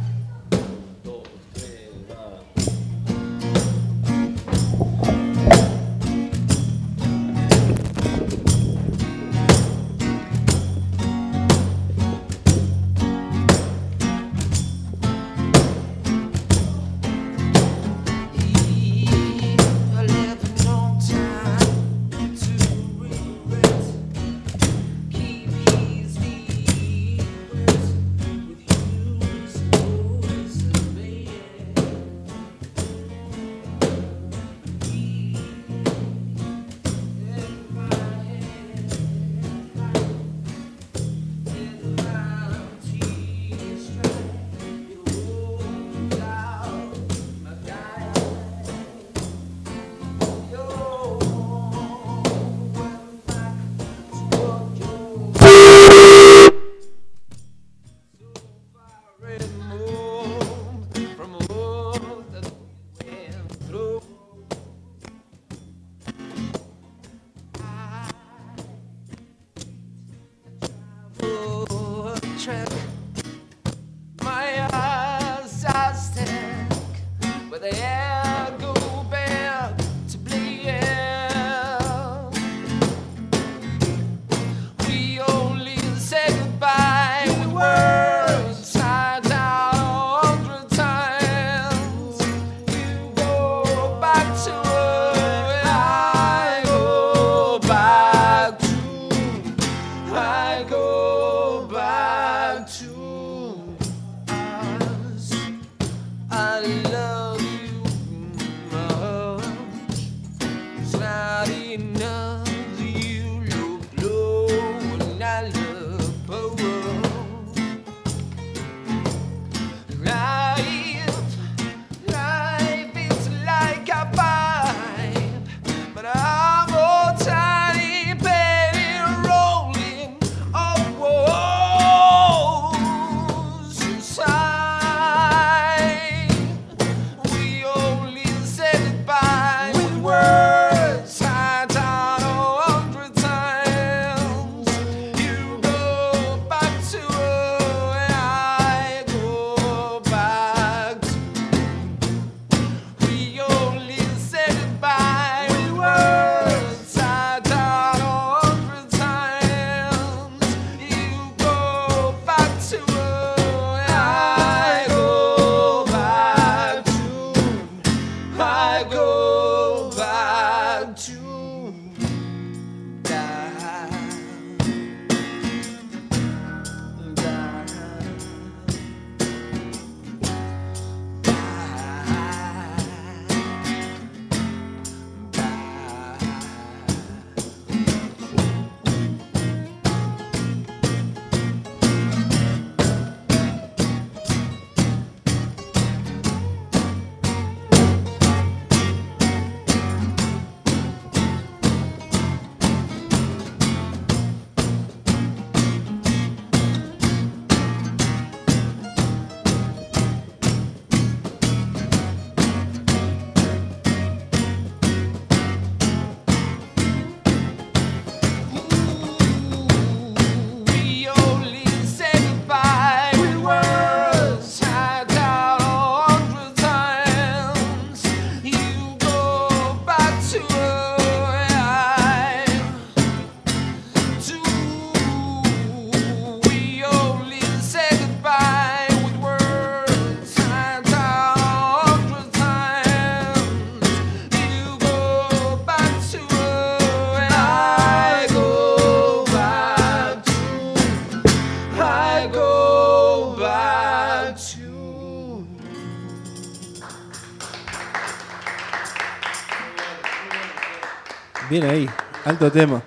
Bien 261.51 261.63
ahí, 261.65 261.85
alto 262.23 262.49
tema. 262.49 262.81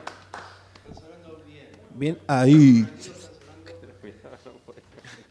Bien 1.95 2.19
ahí. 2.27 2.87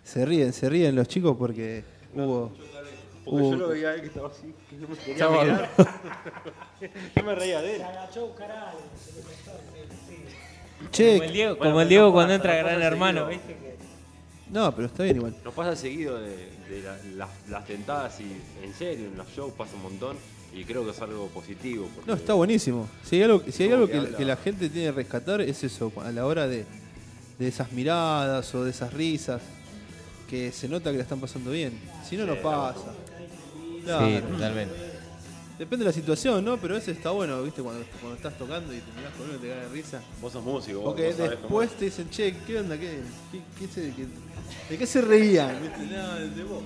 Se 0.04 0.24
ríen, 0.24 0.54
se 0.54 0.70
ríen 0.70 0.96
los 0.96 1.08
chicos 1.08 1.36
porque 1.36 1.84
hubo. 2.14 2.50
Porque 2.50 3.42
hubo- 3.42 3.52
yo 3.52 3.58
lo 3.58 3.68
veía 3.70 3.90
a 3.90 3.94
él 3.96 4.02
que 4.02 4.08
estaba 4.08 4.28
así, 4.30 4.54
que 4.70 4.76
no 4.76 4.88
me 4.88 4.96
quería 4.98 5.30
mirar. 5.30 5.70
yo 7.16 7.24
me 7.24 7.34
reía 7.36 7.62
de 7.62 7.76
él. 7.78 7.82
Che, 10.92 11.14
Como 11.14 11.24
el 11.24 11.34
Diego, 11.34 11.56
Bueno, 11.56 11.72
como 11.72 11.82
el 11.82 11.88
pero 11.88 11.90
Diego 11.90 12.06
no 12.06 12.12
cuando 12.14 12.34
pasa, 12.34 12.36
entra 12.36 12.62
no 12.62 12.68
Gran 12.68 12.82
Hermano, 12.84 13.26
seguido. 13.28 13.30
¿viste? 13.48 13.54
Que- 13.64 13.74
no, 14.52 14.76
pero 14.76 14.88
está 14.88 15.04
bien 15.04 15.16
igual. 15.16 15.36
Nos 15.44 15.54
pasa 15.56 15.76
seguido 15.76 16.20
de, 16.20 16.36
de 16.70 16.82
la- 16.84 16.98
las, 17.16 17.30
las 17.50 17.66
tentadas 17.66 18.20
y 18.20 18.40
en 18.64 18.74
serio, 18.76 19.08
en 19.08 19.18
los 19.18 19.28
shows 19.30 19.54
pasa 19.54 19.76
un 19.76 19.82
montón 19.84 20.18
y 20.56 20.64
creo 20.66 20.84
que 20.86 20.92
es 20.92 21.02
algo 21.02 21.28
positivo. 21.28 21.90
porque- 21.94 22.10
No, 22.12 22.16
está 22.18 22.34
buenísimo. 22.34 22.88
Si 23.04 23.16
hay 23.18 23.24
algo, 23.24 23.44
si 23.52 23.64
hay 23.64 23.70
Como 23.70 23.76
algo 23.84 23.88
que 23.88 23.92
que, 23.94 23.98
habla- 24.00 24.18
que 24.18 24.26
la 24.26 24.36
gente 24.38 24.70
tiene 24.70 24.88
que 24.88 24.92
rescatar 24.94 25.42
es 25.42 25.64
eso, 25.64 25.92
a 26.04 26.12
la 26.12 26.26
hora 26.26 26.48
de, 26.48 26.66
de 27.40 27.48
esas 27.48 27.72
miradas 27.72 28.54
o 28.56 28.64
de 28.64 28.70
esas 28.72 28.94
risas, 28.94 29.42
que 30.30 30.52
se 30.52 30.68
nota 30.68 30.92
que 30.92 30.98
la 30.98 31.04
están 31.04 31.20
pasando 31.20 31.52
bien. 31.52 31.74
Si 32.08 32.18
no, 32.18 32.26
no 32.26 32.36
pasa. 32.42 32.94
Claro. 33.84 34.08
Sí, 34.08 34.22
totalmente. 34.22 34.76
Depende 35.60 35.86
de 35.86 35.90
la 35.92 35.94
situación, 35.94 36.44
¿no? 36.44 36.58
Pero 36.58 36.74
a 36.74 36.78
veces 36.80 36.98
está 36.98 37.12
bueno, 37.12 37.42
¿viste? 37.44 37.62
Cuando, 37.62 37.86
cuando 38.00 38.16
estás 38.18 38.36
tocando 38.38 38.74
y 38.74 38.78
te 38.80 38.92
mirás 38.98 39.14
con 39.14 39.28
uno 39.30 39.38
y 39.38 39.42
te 39.42 39.48
cae 39.50 39.58
de 39.62 39.70
risa. 39.70 40.02
Vos 40.20 40.34
sos 40.34 40.44
músico, 40.44 40.80
vos, 40.80 40.88
Porque 40.90 41.08
vos 41.10 41.16
sabés 41.18 41.32
cómo 41.40 41.60
después 41.62 41.72
te 41.80 41.86
dicen, 41.86 42.10
che, 42.10 42.36
¿qué 42.48 42.60
onda? 42.60 42.78
¿Qué, 42.78 43.00
qué, 43.32 43.42
qué 43.60 43.68
se- 43.68 43.94
qué- 43.94 44.08
¿De 44.70 44.78
qué 44.80 44.86
se 44.88 45.02
reían? 45.02 45.62
¿Viste? 45.62 45.96
No, 45.96 46.16
de 46.16 46.44
vos. 46.44 46.64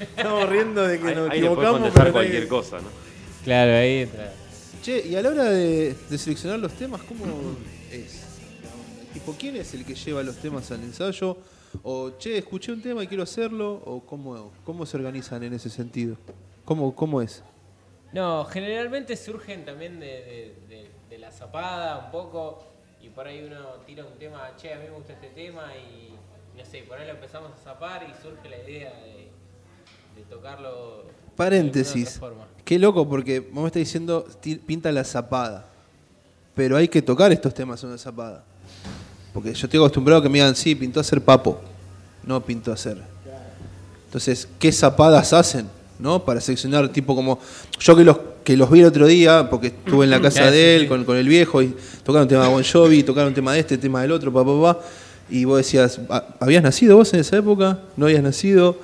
Estamos 0.00 0.48
riendo 0.48 0.82
de 0.86 1.00
que 1.00 1.08
Ahí, 1.08 1.14
nos 1.14 1.30
ahí 1.30 1.38
equivocamos. 1.38 1.72
contestar 1.72 2.02
pero 2.04 2.12
cualquier 2.12 2.48
cosa, 2.48 2.78
¿no? 2.78 2.88
Claro, 3.44 3.72
ahí 3.76 3.98
entra. 4.02 4.32
Che, 4.82 5.06
y 5.06 5.16
a 5.16 5.22
la 5.22 5.30
hora 5.30 5.44
de, 5.44 5.94
de 6.08 6.18
seleccionar 6.18 6.58
los 6.58 6.72
temas, 6.74 7.02
¿cómo 7.02 7.24
es? 7.90 8.22
Tipo, 9.12 9.34
¿quién 9.38 9.56
es 9.56 9.72
el 9.74 9.84
que 9.84 9.94
lleva 9.94 10.22
los 10.22 10.36
temas 10.36 10.70
al 10.70 10.82
ensayo? 10.82 11.36
O, 11.82 12.10
che, 12.18 12.38
escuché 12.38 12.72
un 12.72 12.82
tema 12.82 13.02
y 13.02 13.06
quiero 13.06 13.22
hacerlo, 13.22 13.72
o 13.84 14.04
cómo, 14.04 14.52
cómo 14.64 14.86
se 14.86 14.96
organizan 14.96 15.42
en 15.42 15.54
ese 15.54 15.70
sentido? 15.70 16.16
¿Cómo, 16.64 16.94
cómo 16.94 17.22
es? 17.22 17.42
No, 18.12 18.44
generalmente 18.44 19.16
surgen 19.16 19.64
también 19.64 19.98
de, 20.00 20.06
de- 20.06 20.54
de- 20.68 20.90
de 21.10 21.18
la 21.18 21.30
zapada 21.30 21.98
un 22.06 22.10
poco 22.10 22.62
y 23.00 23.08
por 23.08 23.26
ahí 23.26 23.42
uno 23.44 23.58
tira 23.86 24.04
un 24.04 24.18
tema, 24.18 24.52
che, 24.56 24.72
a 24.72 24.76
mí 24.78 24.84
me 24.84 24.90
gusta 24.90 25.12
este 25.14 25.28
tema 25.28 25.72
y 25.76 26.10
no 26.56 26.64
sé, 26.64 26.82
por 26.88 26.98
ahí 26.98 27.06
lo 27.06 27.12
empezamos 27.12 27.50
a 27.52 27.56
zapar 27.62 28.06
y 28.08 28.22
surge 28.22 28.48
la 28.48 28.56
idea 28.58 28.90
de, 28.92 29.25
de 30.16 30.22
tocarlo. 30.22 31.04
Paréntesis. 31.36 32.18
Qué 32.64 32.78
loco, 32.78 33.08
porque 33.08 33.40
vos 33.40 33.62
me 33.62 33.66
estás 33.66 33.80
diciendo, 33.80 34.26
pinta 34.66 34.90
la 34.90 35.04
zapada. 35.04 35.66
Pero 36.54 36.76
hay 36.76 36.88
que 36.88 37.02
tocar 37.02 37.30
estos 37.32 37.52
temas 37.54 37.82
en 37.82 37.90
una 37.90 37.98
zapada. 37.98 38.42
Porque 39.32 39.52
yo 39.52 39.66
estoy 39.66 39.78
acostumbrado 39.78 40.20
a 40.20 40.22
que 40.22 40.28
me 40.28 40.38
digan, 40.38 40.56
sí, 40.56 40.74
pintó 40.74 40.98
a 41.00 41.02
hacer 41.02 41.20
papo. 41.20 41.60
No 42.24 42.40
pintó 42.44 42.70
a 42.70 42.74
hacer. 42.74 42.96
Entonces, 44.06 44.48
¿qué 44.58 44.72
zapadas 44.72 45.32
hacen? 45.32 45.68
¿No? 45.98 46.24
Para 46.24 46.40
seleccionar, 46.40 46.88
tipo 46.90 47.14
como. 47.14 47.38
Yo 47.78 47.94
que 47.96 48.04
los, 48.04 48.18
que 48.44 48.56
los 48.56 48.70
vi 48.70 48.80
el 48.80 48.86
otro 48.86 49.06
día, 49.06 49.48
porque 49.50 49.68
estuve 49.68 50.04
en 50.04 50.10
la 50.10 50.20
casa 50.20 50.50
de 50.50 50.76
él 50.76 50.88
con, 50.88 51.04
con 51.04 51.16
el 51.16 51.28
viejo, 51.28 51.62
y 51.62 51.74
tocaron 52.04 52.22
un 52.22 52.28
tema 52.28 52.44
de 52.44 52.50
Bon 52.50 52.64
Jovi, 52.64 53.02
tocaron 53.02 53.28
un 53.28 53.34
tema 53.34 53.52
de 53.52 53.60
este, 53.60 53.78
tema 53.78 54.02
del 54.02 54.12
otro, 54.12 54.32
pa, 54.32 54.44
pa, 54.44 54.60
pa. 54.74 54.80
Y 55.28 55.44
vos 55.44 55.58
decías, 55.58 56.00
"¿Ha- 56.08 56.24
¿habías 56.40 56.62
nacido 56.62 56.96
vos 56.96 57.12
en 57.14 57.20
esa 57.20 57.36
época? 57.36 57.80
¿No 57.96 58.06
habías 58.06 58.22
nacido? 58.22 58.76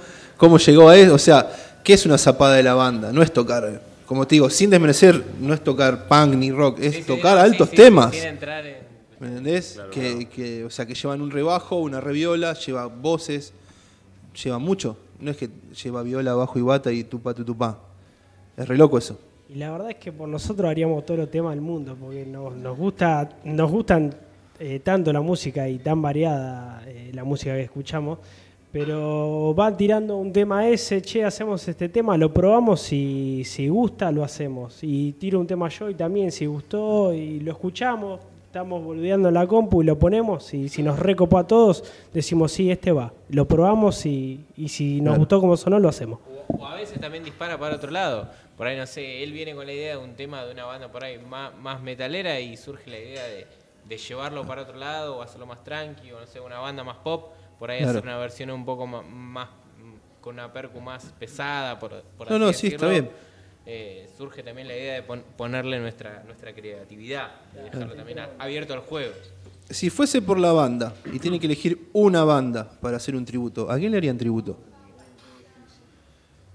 ¿Cómo 0.42 0.59
llegó 0.59 0.88
a 0.88 0.96
eso? 0.96 1.14
O 1.14 1.18
sea, 1.18 1.48
¿qué 1.85 1.92
es 1.92 2.05
una 2.05 2.18
zapada 2.18 2.57
de 2.57 2.64
la 2.64 2.74
banda? 2.74 3.12
No 3.12 3.22
es 3.22 3.33
tocar, 3.33 3.81
como 4.05 4.26
te 4.26 4.35
digo, 4.35 4.50
sin 4.50 4.70
desmerecer, 4.70 5.24
no 5.38 5.55
es 5.55 5.62
tocar 5.62 6.09
punk 6.09 6.35
ni 6.35 6.50
rock, 6.50 6.81
es 6.81 6.96
Sí, 6.96 7.02
sí, 7.02 7.07
tocar 7.07 7.38
sí, 7.38 7.44
altos 7.44 7.68
sí, 7.68 7.76
temas. 7.76 8.12
Entrar 8.12 8.66
en. 8.66 8.78
¿Me 9.20 9.28
entendés? 9.28 9.78
que, 9.92 10.26
que, 10.26 10.64
o 10.64 10.70
sea, 10.70 10.85
que 10.85 10.94
llevan 10.94 11.22
un 11.22 11.31
rebajo, 11.31 11.76
una 11.76 12.00
reviola, 12.00 12.55
lleva 12.55 12.87
voces, 12.87 13.52
lleva 14.42 14.59
mucho. 14.59 14.96
No 15.20 15.31
es 15.31 15.37
que 15.37 15.48
lleva 15.81 16.02
viola, 16.02 16.35
bajo 16.35 16.59
y 16.59 16.62
bata 16.62 16.90
y 16.90 17.05
tupa, 17.05 17.35
tu, 17.35 17.44
tupá. 17.44 17.78
Es 18.57 18.66
re 18.66 18.76
loco 18.76 18.98
eso. 18.98 19.20
Y 19.48 19.55
la 19.55 19.70
verdad 19.70 19.90
es 19.90 19.96
que 19.98 20.11
por 20.11 20.28
nosotros 20.28 20.68
haríamos 20.68 21.07
todos 21.07 21.20
los 21.20 21.31
temas 21.31 21.55
del 21.55 21.61
mundo, 21.61 21.96
porque 22.00 22.26
nos, 22.26 22.52
nos 22.57 22.76
gusta, 22.76 23.28
nos 23.44 23.70
gustan 23.70 24.12
eh, 24.59 24.81
tanto 24.81 25.12
la 25.12 25.20
música 25.20 25.68
y 25.68 25.78
tan 25.78 26.02
variada 26.02 26.83
eh, 26.85 27.12
la 27.14 27.22
música 27.22 27.55
que 27.55 27.62
escuchamos, 27.62 28.18
pero 28.72 29.52
van 29.54 29.76
tirando 29.76 30.16
un 30.16 30.32
tema 30.32 30.66
ese, 30.66 31.02
che, 31.02 31.24
hacemos 31.24 31.66
este 31.68 31.88
tema, 31.90 32.16
lo 32.16 32.32
probamos 32.32 32.90
y 32.92 33.44
si 33.44 33.68
gusta 33.68 34.11
lo 34.11 34.24
hacemos. 34.24 34.78
Y 34.82 35.12
tiro 35.12 35.38
un 35.38 35.46
tema 35.46 35.68
yo 35.68 35.90
y 35.90 35.94
también 35.94 36.32
si 36.32 36.46
gustó 36.46 37.12
y 37.12 37.40
lo 37.40 37.52
escuchamos, 37.52 38.20
estamos 38.46 38.82
boludeando 38.82 39.28
en 39.28 39.35
la 39.35 39.46
compu 39.46 39.82
y 39.82 39.85
lo 39.87 39.98
ponemos 39.98 40.52
y 40.54 40.68
si 40.70 40.82
nos 40.82 40.98
recopó 40.98 41.38
a 41.38 41.46
todos, 41.46 41.85
decimos 42.14 42.52
sí, 42.52 42.70
este 42.70 42.92
va. 42.92 43.12
Lo 43.28 43.46
probamos 43.46 44.06
y, 44.06 44.40
y 44.56 44.68
si 44.68 44.96
nos 45.02 45.12
Claro. 45.12 45.18
gustó 45.18 45.40
como 45.40 45.56
sonó, 45.56 45.78
lo 45.78 45.88
hacemos. 45.90 46.18
O, 46.48 46.56
o 46.56 46.66
a 46.66 46.74
veces 46.76 46.98
también 46.98 47.24
dispara 47.24 47.58
para 47.58 47.76
otro 47.76 47.90
lado. 47.90 48.28
Por 48.56 48.66
ahí, 48.66 48.76
no 48.78 48.87
sé, 48.87 49.22
él 49.22 49.32
viene 49.32 49.54
con 49.54 49.66
la 49.66 49.72
idea 49.72 49.96
de 49.98 50.02
un 50.02 50.14
tema 50.14 50.44
de 50.44 50.52
una 50.52 50.64
banda 50.64 50.90
por 50.90 51.04
ahí 51.04 51.18
más, 51.18 51.54
más 51.58 51.82
metalera 51.82 52.40
y 52.40 52.56
surge 52.56 52.90
la 52.90 52.98
idea 52.98 53.24
de, 53.24 53.46
de 53.87 53.96
llevarlo 53.98 54.46
para 54.46 54.62
otro 54.62 54.76
lado 54.78 55.16
o 55.18 55.22
hacerlo 55.22 55.46
más 55.46 55.62
tranqui 55.62 56.11
o 56.12 56.20
no 56.20 56.26
sé, 56.26 56.40
una 56.40 56.58
banda 56.58 56.82
más 56.85 56.96
pop. 56.98 57.32
Por 57.62 57.70
ahí 57.70 57.79
Claro. 57.79 57.98
hacer 57.98 58.03
una 58.03 58.18
versión 58.18 58.51
un 58.51 58.64
poco 58.64 58.88
más, 58.88 59.48
con 60.20 60.35
una 60.35 60.53
percu 60.53 60.81
más 60.81 61.05
pesada, 61.16 61.79
por, 61.79 62.03
por 62.18 62.29
No, 62.29 62.35
así 62.35 62.40
no, 62.44 62.53
sí, 62.53 62.66
está 62.66 62.88
bien. 62.88 63.09
Eh, 63.64 64.11
surge 64.18 64.42
también 64.42 64.66
la 64.66 64.75
idea 64.77 64.94
de 64.94 65.03
pon- 65.05 65.22
ponerle 65.37 65.79
nuestra, 65.79 66.25
nuestra 66.27 66.53
creatividad, 66.53 67.29
de 67.55 67.62
dejarlo 67.62 67.94
también 67.94 68.18
abierto 68.40 68.72
al 68.75 68.81
juego. 68.81 69.12
Si 69.70 69.90
fuese 69.90 70.20
por 70.20 70.40
la 70.40 70.51
banda 70.51 70.92
y 71.12 71.20
tiene 71.20 71.38
que 71.38 71.46
elegir 71.46 71.87
una 71.92 72.25
banda 72.25 72.68
para 72.81 72.96
hacer 72.96 73.14
un 73.14 73.25
tributo, 73.25 73.70
¿a 73.70 73.79
quién 73.79 73.92
le 73.92 73.98
harían 73.98 74.18
tributo? 74.18 74.59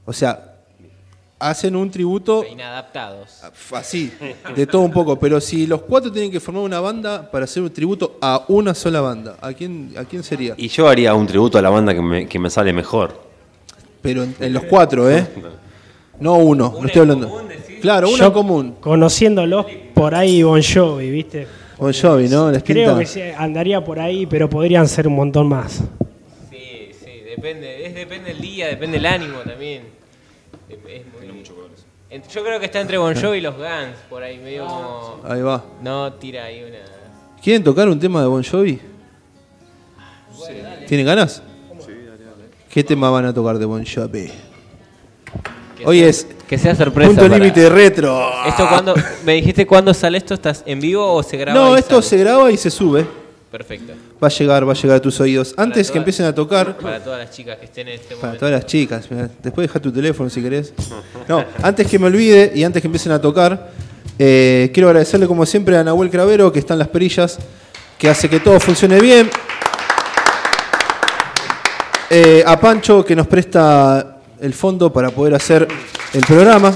O 0.05 0.11
sea, 0.11 0.56
hacen 1.39 1.75
un 1.75 1.91
tributo 1.91 2.43
Inadaptados. 2.51 3.41
así, 3.73 4.11
de 4.55 4.65
todo 4.65 4.81
un 4.81 4.91
poco, 4.91 5.17
pero 5.19 5.39
si 5.39 5.67
los 5.67 5.81
cuatro 5.83 6.11
tienen 6.11 6.31
que 6.31 6.39
formar 6.39 6.63
una 6.63 6.79
banda 6.79 7.29
para 7.29 7.45
hacer 7.45 7.61
un 7.63 7.69
tributo 7.71 8.17
a 8.21 8.43
una 8.47 8.73
sola 8.73 9.01
banda, 9.01 9.37
¿a 9.41 9.53
quién, 9.53 9.93
a 9.97 10.03
quién 10.05 10.23
sería? 10.23 10.55
Y 10.57 10.67
yo 10.67 10.87
haría 10.87 11.13
un 11.13 11.27
tributo 11.27 11.57
a 11.57 11.61
la 11.61 11.69
banda 11.69 11.93
que 11.93 12.01
me, 12.01 12.27
que 12.27 12.39
me 12.39 12.49
sale 12.49 12.73
mejor. 12.73 13.21
Pero 14.01 14.23
en, 14.23 14.35
en 14.39 14.53
los 14.53 14.63
cuatro, 14.63 15.09
¿eh? 15.11 15.27
No 16.19 16.35
uno, 16.37 16.75
no 16.79 16.87
estoy 16.87 17.01
hablando. 17.01 17.29
común. 17.29 17.47
Claro, 17.81 18.09
una 18.09 18.17
Yo, 18.17 18.33
común. 18.33 18.75
Conociéndolos, 18.79 19.65
por 19.93 20.15
ahí 20.15 20.41
Bon 20.41 20.61
Jovi, 20.63 21.11
¿viste? 21.11 21.47
Bon 21.77 21.93
Jovi, 21.93 22.27
¿no? 22.27 22.49
Les 22.51 22.63
Creo 22.63 22.97
pinta. 22.97 23.13
que 23.13 23.35
andaría 23.37 23.83
por 23.83 23.99
ahí, 23.99 24.25
pero 24.25 24.49
podrían 24.49 24.87
ser 24.87 25.07
un 25.07 25.15
montón 25.15 25.47
más. 25.47 25.83
Sí, 26.49 26.89
sí, 26.99 27.11
depende, 27.23 27.85
es, 27.85 27.93
depende 27.93 28.29
del 28.33 28.41
día, 28.41 28.67
depende 28.67 28.97
del 28.97 29.05
ánimo 29.05 29.37
también. 29.45 29.83
Es 30.69 30.77
muy- 30.83 31.43
Ent- 32.09 32.27
Yo 32.29 32.43
creo 32.43 32.59
que 32.59 32.65
está 32.67 32.79
entre 32.79 32.97
Bon 32.97 33.13
Jovi 33.13 33.39
y 33.39 33.41
los 33.41 33.55
Guns, 33.55 33.97
por 34.09 34.23
ahí 34.23 34.37
medio 34.37 34.65
como... 34.65 35.21
Ahí 35.25 35.41
va. 35.41 35.63
No, 35.81 36.13
tira 36.13 36.45
ahí 36.45 36.63
una... 36.63 36.77
¿Quieren 37.43 37.63
tocar 37.63 37.87
un 37.89 37.99
tema 37.99 38.21
de 38.21 38.27
Bon 38.27 38.43
Jovi? 38.43 38.79
¿Tienen 40.87 41.05
ganas? 41.05 41.41
¿Qué 42.69 42.83
tema 42.83 43.09
van 43.09 43.25
a 43.25 43.33
tocar 43.33 43.57
de 43.57 43.65
Bon 43.65 43.83
Jovi? 43.85 44.31
Que 45.77 45.85
Hoy 45.85 45.99
sea- 45.99 46.07
es 46.09 46.27
Que 46.47 46.57
sea 46.57 46.75
sorpresa. 46.75 47.09
punto 47.09 47.23
para- 47.23 47.37
límite 47.37 47.69
retro. 47.69 48.21
¿Esto 48.45 48.67
cuándo, 48.69 48.95
me 49.25 49.33
dijiste 49.33 49.65
cuándo 49.67 49.93
sale 49.93 50.17
esto? 50.17 50.33
¿Estás 50.33 50.63
en 50.65 50.79
vivo 50.79 51.13
o 51.13 51.21
se 51.23 51.37
graba? 51.37 51.59
No, 51.59 51.75
y 51.75 51.79
esto 51.79 52.01
se 52.01 52.17
graba 52.17 52.49
y 52.51 52.57
se 52.57 52.69
sube. 52.71 53.05
Perfecto. 53.51 53.93
Va 54.21 54.27
a 54.27 54.31
llegar, 54.31 54.67
va 54.67 54.73
a 54.73 54.75
llegar 54.75 54.97
a 54.97 55.01
tus 55.01 55.19
oídos. 55.21 55.53
Antes 55.55 55.89
que 55.89 55.97
empiecen 55.97 56.25
a 56.25 56.35
tocar, 56.35 56.77
Para 56.77 57.01
todas 57.01 57.19
las 57.19 57.31
chicas 57.31 57.57
que 57.57 57.65
estén 57.65 57.87
en 57.87 57.93
este 57.95 58.15
para 58.15 58.27
momento. 58.27 58.39
todas 58.39 58.53
las 58.53 58.65
chicas, 58.65 59.07
después 59.41 59.67
deja 59.67 59.79
tu 59.79 59.91
teléfono 59.91 60.29
si 60.29 60.41
querés. 60.41 60.73
No, 61.27 61.43
antes 61.63 61.87
que 61.87 61.97
me 61.97 62.07
olvide 62.07 62.51
y 62.53 62.63
antes 62.63 62.81
que 62.81 62.87
empiecen 62.87 63.13
a 63.13 63.21
tocar, 63.21 63.71
eh, 64.19 64.69
quiero 64.73 64.89
agradecerle 64.89 65.27
como 65.27 65.45
siempre 65.45 65.77
a 65.77 65.83
Nahuel 65.83 66.09
Cravero, 66.09 66.51
que 66.51 66.59
está 66.59 66.73
en 66.73 66.79
las 66.79 66.89
perillas, 66.89 67.37
que 67.97 68.09
hace 68.09 68.29
que 68.29 68.39
todo 68.41 68.59
funcione 68.59 68.99
bien. 68.99 69.29
Eh, 72.09 72.43
a 72.45 72.59
Pancho, 72.59 73.03
que 73.05 73.15
nos 73.15 73.27
presta 73.27 74.17
el 74.39 74.53
fondo 74.53 74.91
para 74.91 75.09
poder 75.09 75.35
hacer 75.35 75.67
el 76.13 76.21
programa. 76.25 76.75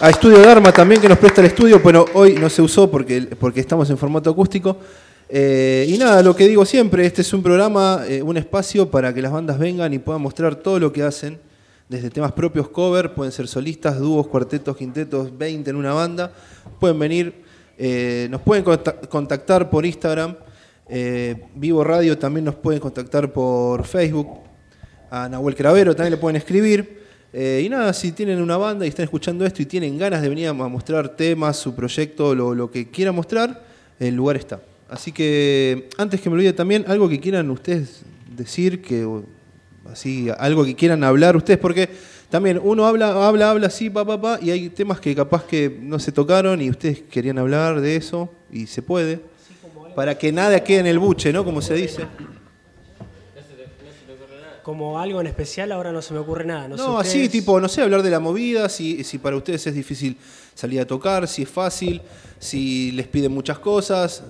A 0.00 0.10
Estudio 0.10 0.38
Dharma 0.42 0.72
también, 0.72 1.00
que 1.00 1.08
nos 1.08 1.16
presta 1.18 1.40
el 1.40 1.46
estudio. 1.46 1.80
Bueno, 1.80 2.04
hoy 2.12 2.34
no 2.34 2.50
se 2.50 2.60
usó 2.60 2.90
porque, 2.90 3.22
porque 3.38 3.60
estamos 3.60 3.88
en 3.88 3.96
formato 3.96 4.28
acústico. 4.30 4.76
Eh, 5.28 5.86
y 5.88 5.98
nada, 5.98 6.22
lo 6.22 6.36
que 6.36 6.46
digo 6.46 6.64
siempre, 6.64 7.04
este 7.04 7.22
es 7.22 7.32
un 7.32 7.42
programa, 7.42 8.04
eh, 8.08 8.22
un 8.22 8.36
espacio 8.36 8.88
para 8.90 9.12
que 9.12 9.20
las 9.20 9.32
bandas 9.32 9.58
vengan 9.58 9.92
y 9.92 9.98
puedan 9.98 10.22
mostrar 10.22 10.54
todo 10.54 10.78
lo 10.78 10.92
que 10.92 11.02
hacen, 11.02 11.38
desde 11.88 12.10
temas 12.10 12.32
propios 12.32 12.68
cover, 12.68 13.12
pueden 13.14 13.32
ser 13.32 13.48
solistas, 13.48 13.98
dúos, 13.98 14.28
cuartetos, 14.28 14.76
quintetos, 14.76 15.36
20 15.36 15.70
en 15.70 15.76
una 15.76 15.92
banda, 15.92 16.32
pueden 16.78 16.98
venir, 16.98 17.34
eh, 17.76 18.28
nos 18.30 18.40
pueden 18.42 18.62
conta- 18.64 19.00
contactar 19.08 19.68
por 19.70 19.84
Instagram, 19.84 20.36
Vivo 21.56 21.82
Radio 21.82 22.16
también 22.16 22.44
nos 22.44 22.54
pueden 22.54 22.80
contactar 22.80 23.32
por 23.32 23.84
Facebook, 23.84 24.28
a 25.10 25.28
Nahuel 25.28 25.56
Cravero 25.56 25.96
también 25.96 26.12
le 26.12 26.16
pueden 26.18 26.36
escribir, 26.36 27.00
y 27.32 27.68
nada, 27.68 27.92
si 27.92 28.12
tienen 28.12 28.40
una 28.40 28.56
banda 28.56 28.86
y 28.86 28.90
están 28.90 29.02
escuchando 29.02 29.44
esto 29.44 29.60
y 29.62 29.66
tienen 29.66 29.98
ganas 29.98 30.22
de 30.22 30.28
venir 30.28 30.46
a 30.46 30.52
mostrar 30.52 31.08
temas, 31.16 31.56
su 31.56 31.74
proyecto, 31.74 32.36
lo 32.36 32.70
que 32.70 32.88
quieran 32.88 33.16
mostrar, 33.16 33.64
el 33.98 34.14
lugar 34.14 34.36
está. 34.36 34.60
Así 34.88 35.12
que, 35.12 35.88
antes 35.96 36.20
que 36.20 36.30
me 36.30 36.36
olvide 36.36 36.52
también, 36.52 36.84
algo 36.86 37.08
que 37.08 37.18
quieran 37.18 37.50
ustedes 37.50 38.02
decir, 38.36 38.82
que 38.82 39.06
así, 39.90 40.28
algo 40.38 40.64
que 40.64 40.74
quieran 40.74 41.02
hablar 41.02 41.36
ustedes, 41.36 41.58
porque 41.58 41.88
también 42.30 42.60
uno 42.62 42.86
habla, 42.86 43.26
habla, 43.26 43.50
habla 43.50 43.66
así, 43.66 43.90
pa, 43.90 44.04
pa, 44.04 44.20
pa, 44.20 44.38
y 44.40 44.50
hay 44.50 44.68
temas 44.68 45.00
que 45.00 45.14
capaz 45.14 45.44
que 45.44 45.78
no 45.80 45.98
se 45.98 46.12
tocaron 46.12 46.60
y 46.60 46.70
ustedes 46.70 47.02
querían 47.02 47.38
hablar 47.38 47.80
de 47.80 47.96
eso, 47.96 48.30
y 48.52 48.66
se 48.66 48.82
puede, 48.82 49.20
para 49.94 50.16
que 50.16 50.30
nada 50.30 50.62
quede 50.62 50.80
en 50.80 50.86
el 50.86 50.98
buche, 50.98 51.32
¿no? 51.32 51.44
Como 51.44 51.60
se 51.60 51.74
dice. 51.74 52.06
Como 54.66 54.98
algo 54.98 55.20
en 55.20 55.28
especial, 55.28 55.70
ahora 55.70 55.92
no 55.92 56.02
se 56.02 56.12
me 56.12 56.18
ocurre 56.18 56.44
nada. 56.44 56.66
No, 56.66 56.76
sé 56.76 56.82
No, 56.82 56.98
así, 56.98 57.08
ustedes. 57.10 57.30
tipo, 57.30 57.60
no 57.60 57.68
sé, 57.68 57.82
hablar 57.82 58.02
de 58.02 58.10
la 58.10 58.18
movida, 58.18 58.68
si, 58.68 59.04
si 59.04 59.18
para 59.18 59.36
ustedes 59.36 59.64
es 59.68 59.72
difícil 59.76 60.16
salir 60.56 60.80
a 60.80 60.84
tocar, 60.84 61.28
si 61.28 61.42
es 61.42 61.48
fácil, 61.48 62.02
si 62.40 62.90
les 62.90 63.06
piden 63.06 63.30
muchas 63.30 63.60
cosas. 63.60 64.24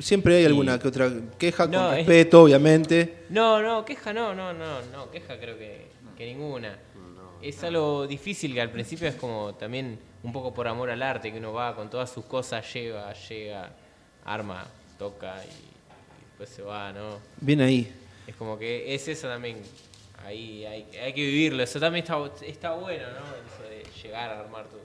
Siempre 0.00 0.36
hay 0.36 0.44
alguna 0.44 0.78
que 0.78 0.86
otra 0.88 1.10
queja, 1.38 1.64
No, 1.66 1.78
con 1.78 1.86
es- 1.92 1.96
respeto, 2.06 2.42
obviamente. 2.42 3.24
No, 3.30 3.62
no, 3.62 3.82
queja 3.86 4.12
no, 4.12 4.34
no, 4.34 4.52
no, 4.52 4.82
no, 4.92 5.10
queja 5.10 5.38
creo 5.40 5.56
que, 5.56 5.86
que 6.14 6.26
ninguna. 6.26 6.76
Es 7.40 7.64
algo 7.64 8.06
difícil 8.06 8.52
que 8.52 8.60
al 8.60 8.70
principio 8.70 9.08
es 9.08 9.14
como 9.14 9.54
también 9.54 9.98
un 10.22 10.30
poco 10.34 10.52
por 10.52 10.68
amor 10.68 10.90
al 10.90 11.02
arte, 11.02 11.32
que 11.32 11.38
uno 11.38 11.54
va 11.54 11.74
con 11.74 11.88
todas 11.88 12.10
sus 12.10 12.26
cosas, 12.26 12.70
lleva, 12.74 13.14
llega, 13.14 13.72
arma, 14.26 14.66
toca 14.98 15.36
y, 15.42 15.48
y 15.48 16.24
después 16.28 16.50
se 16.50 16.60
va, 16.60 16.92
¿no? 16.92 17.16
Bien 17.40 17.62
ahí. 17.62 17.90
Es 18.30 18.36
como 18.36 18.56
que 18.56 18.94
es 18.94 19.08
eso 19.08 19.26
también, 19.26 19.56
ahí 20.24 20.64
hay, 20.64 20.86
hay 21.02 21.12
que 21.12 21.20
vivirlo, 21.20 21.64
eso 21.64 21.80
también 21.80 22.04
está, 22.04 22.16
está 22.46 22.74
bueno, 22.74 23.02
¿no? 23.08 23.18
Eso 23.18 23.68
de 23.68 23.84
llegar 24.00 24.30
a 24.30 24.40
armar 24.42 24.66
tus 24.66 24.78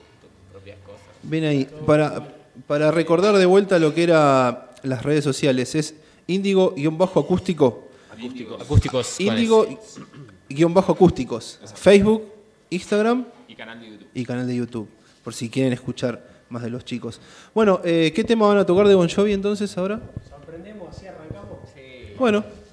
propias 0.52 0.80
cosas. 0.84 1.06
Bien 1.22 1.44
ahí. 1.44 1.70
Para, 1.86 2.28
para 2.66 2.90
recordar 2.90 3.36
de 3.38 3.46
vuelta 3.46 3.78
lo 3.78 3.94
que 3.94 4.02
era 4.02 4.72
las 4.82 5.04
redes 5.04 5.24
sociales, 5.24 5.76
es 5.76 5.94
índigo-acústico. 6.26 7.84
Acústicos. 8.12 8.66
con 8.66 9.04
Índigo-acústicos. 10.50 11.60
Facebook, 11.76 12.24
Instagram 12.72 13.26
Y 13.48 13.54
canal 13.54 13.80
de 13.80 13.90
YouTube. 13.92 14.10
y 14.16 14.26
canal 14.26 14.48
de 14.48 14.56
YouTube, 14.56 14.90
por 15.24 15.36
si 15.36 15.52
quieren 15.52 15.72
escuchar 15.72 16.28
más 16.50 16.64
de 16.64 16.72
los 16.72 16.84
chicos. 16.84 17.22
Bueno, 17.54 17.80
eh, 17.84 18.12
¿qué 18.16 18.24
tema 18.24 18.48
van 18.48 18.58
a 18.58 18.66
tocar 18.66 18.88
de 18.88 18.96
Bon 18.96 19.08
Jovi 19.08 19.34
entonces 19.34 19.78
ahora? 19.78 20.02
Sorprendemos, 20.28 20.98
así 20.98 21.06
arrancamos. 21.06 21.60
Bueno. 22.18 22.65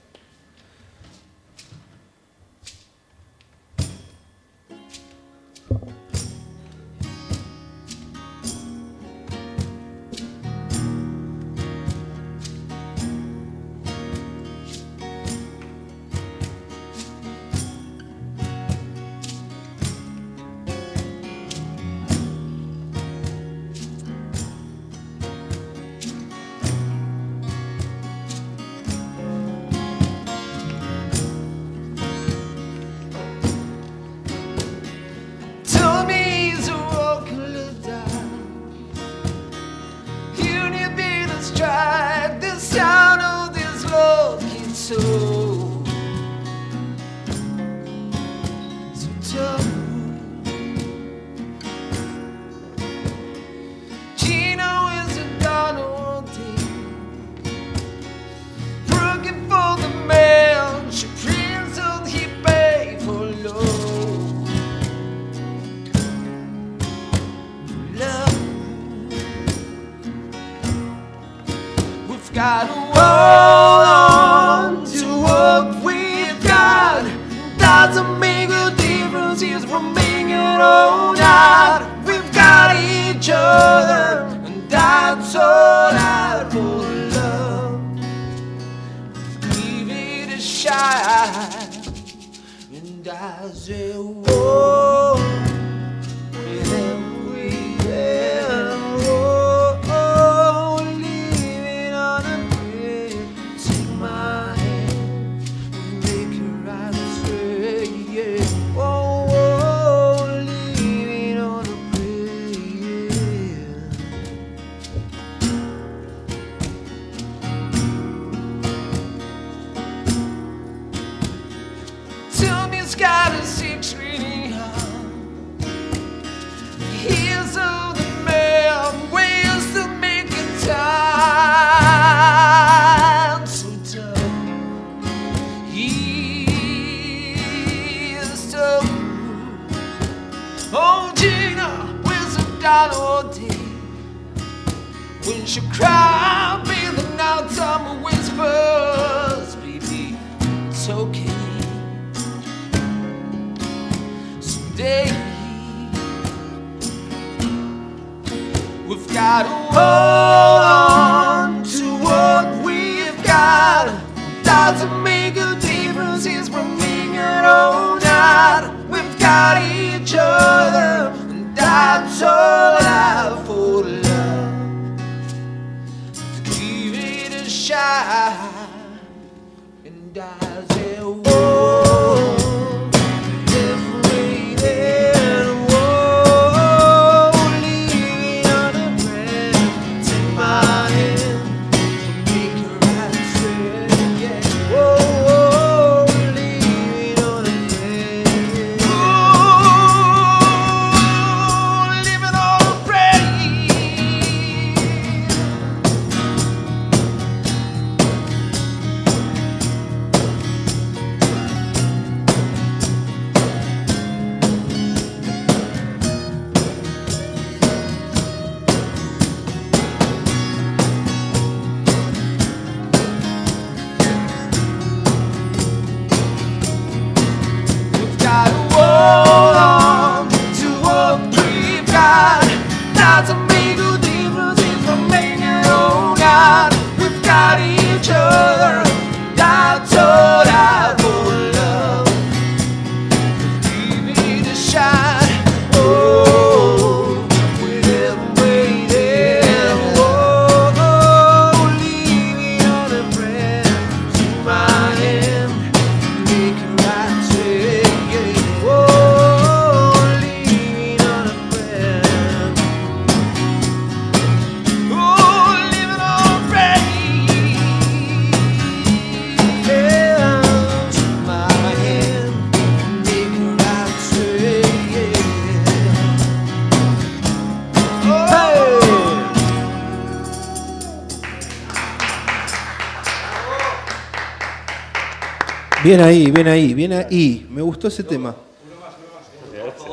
Bien 285.82 286.00
ahí, 286.00 286.30
bien 286.30 286.46
ahí, 286.46 286.74
bien 286.74 286.92
ahí. 286.92 287.46
Me 287.50 287.60
gustó 287.60 287.88
ese 287.88 288.04
tema. 288.04 288.34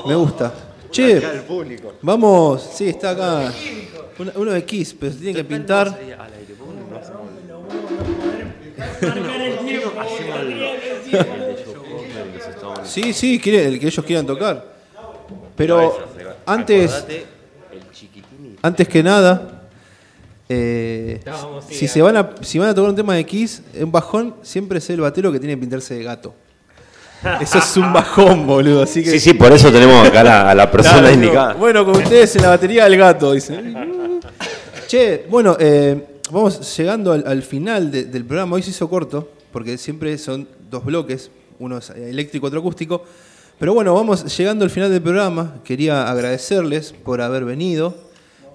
Me 0.06 0.16
gusta. 0.16 0.54
Che, 0.92 1.22
vamos, 2.02 2.70
sí, 2.74 2.90
está 2.90 3.12
acá. 3.12 3.54
Uno, 4.36 4.52
de 4.52 4.66
Kiss, 4.66 4.96
pero 5.00 5.14
se 5.14 5.20
tiene 5.20 5.36
que 5.36 5.44
pintar. 5.44 5.98
Sí, 12.84 13.14
sí, 13.14 13.36
el 13.44 13.80
que 13.80 13.88
ellos 13.88 14.06
quieran 14.06 14.26
tocar. 14.26 14.66
Pero 15.56 15.98
antes, 16.46 17.06
antes 18.62 18.88
que 18.88 19.04
nada, 19.04 19.59
eh, 20.50 21.22
si, 21.70 21.88
se 21.88 22.02
van 22.02 22.18
a, 22.18 22.32
si 22.42 22.58
van 22.60 22.70
a 22.70 22.74
tocar 22.76 22.90
un 22.90 22.96
tema 22.96 23.14
de 23.16 23.26
Kiss, 23.26 23.62
un 23.80 23.92
bajón 23.92 24.36
siempre 24.42 24.80
es 24.80 24.90
el 24.90 25.00
batero 25.02 25.32
que 25.32 25.40
tiene 25.40 25.54
que 25.56 25.62
pintarse 25.62 25.94
de 25.96 26.04
gato. 26.04 26.34
Eso 27.42 27.58
es 27.60 27.78
un 27.78 27.92
bajón, 27.94 28.48
boludo. 28.48 28.82
Así 28.84 29.04
que, 29.04 29.12
Sí, 29.12 29.20
sí, 29.20 29.34
por 29.34 29.52
eso 29.52 29.72
tenemos 29.72 30.08
acá 30.08 30.22
a 30.22 30.24
la, 30.24 30.50
a 30.52 30.56
la 30.56 30.72
persona 30.72 31.00
Claro, 31.00 31.14
indicada. 31.14 31.54
no. 31.54 31.60
Bueno, 31.60 31.86
con 31.86 31.98
ustedes 31.98 32.36
en 32.38 32.42
la 32.44 32.50
batería 32.50 32.86
del 32.86 32.98
gato, 32.98 33.34
dice. 33.34 33.60
Che, 34.88 35.26
bueno, 35.30 35.56
eh, 35.60 36.02
vamos 36.32 36.78
llegando 36.78 37.12
al, 37.12 37.24
al 37.28 37.44
final 37.44 37.92
de- 37.92 38.06
del 38.06 38.26
programa. 38.26 38.56
Hoy 38.56 38.64
se 38.64 38.70
hizo 38.72 38.90
corto, 38.90 39.30
porque 39.52 39.78
siempre 39.78 40.18
son 40.18 40.48
dos 40.72 40.84
bloques, 40.86 41.30
uno 41.60 41.78
es 41.78 41.90
eléctrico, 41.92 42.48
otro 42.48 42.60
acústico. 42.60 43.04
Pero 43.60 43.74
bueno, 43.74 43.94
vamos 43.94 44.38
llegando 44.38 44.64
al 44.64 44.72
final 44.72 44.90
del 44.90 45.02
programa. 45.02 45.56
Quería 45.66 46.10
agradecerles 46.10 46.94
por 46.94 47.22
haber 47.22 47.44
venido. 47.44 47.94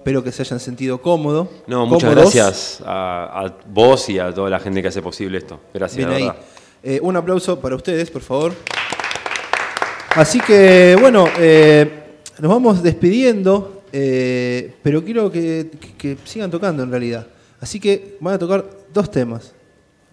Espero 0.05 0.23
que 0.23 0.31
se 0.31 0.43
hayan 0.43 0.59
sentido 0.59 1.01
cómodo. 1.01 1.49
No, 1.65 1.87
muchas 1.87 2.11
cómodos. 2.11 2.31
gracias 2.35 2.79
a, 2.85 3.41
a 3.43 3.57
vos 3.65 4.07
y 4.07 4.19
a 4.19 4.31
toda 4.31 4.51
la 4.51 4.59
gente 4.59 4.79
que 4.83 4.89
hace 4.89 5.01
posible 5.01 5.39
esto. 5.39 5.59
Gracias, 5.73 5.97
Bien 5.97 6.09
ahí. 6.11 6.25
verdad. 6.27 6.35
Eh, 6.83 6.99
un 7.01 7.15
aplauso 7.15 7.59
para 7.59 7.75
ustedes, 7.75 8.11
por 8.11 8.21
favor. 8.21 8.53
Así 10.15 10.39
que, 10.41 10.95
bueno, 11.01 11.27
eh, 11.39 12.03
nos 12.37 12.51
vamos 12.51 12.83
despidiendo, 12.83 13.81
eh, 13.91 14.75
pero 14.83 15.03
quiero 15.03 15.31
que, 15.31 15.71
que- 15.79 15.95
que 15.95 16.17
sigan 16.23 16.51
tocando 16.51 16.83
en 16.83 16.91
realidad. 16.91 17.25
Así 17.59 17.79
que 17.79 18.15
van 18.19 18.35
a 18.35 18.37
tocar 18.37 18.63
dos 18.93 19.09
temas. 19.09 19.53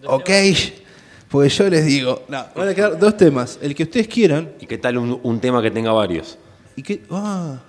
ok, 0.07 0.27
porque 1.29 1.49
yo 1.49 1.69
les 1.69 1.85
digo, 1.85 2.23
no, 2.29 2.43
van 2.55 2.69
a 2.69 2.73
quedar 2.73 2.97
dos 2.97 3.15
temas, 3.15 3.59
el 3.61 3.75
que 3.75 3.83
ustedes 3.83 4.07
quieran. 4.07 4.53
¿Y 4.59 4.65
qué 4.65 4.79
tal 4.79 4.97
un, 4.97 5.19
un 5.21 5.39
tema 5.39 5.61
que 5.61 5.69
tenga 5.69 5.91
varios? 5.91 6.39
Y 6.75 6.81
que, 6.81 7.03
ah, 7.11 7.59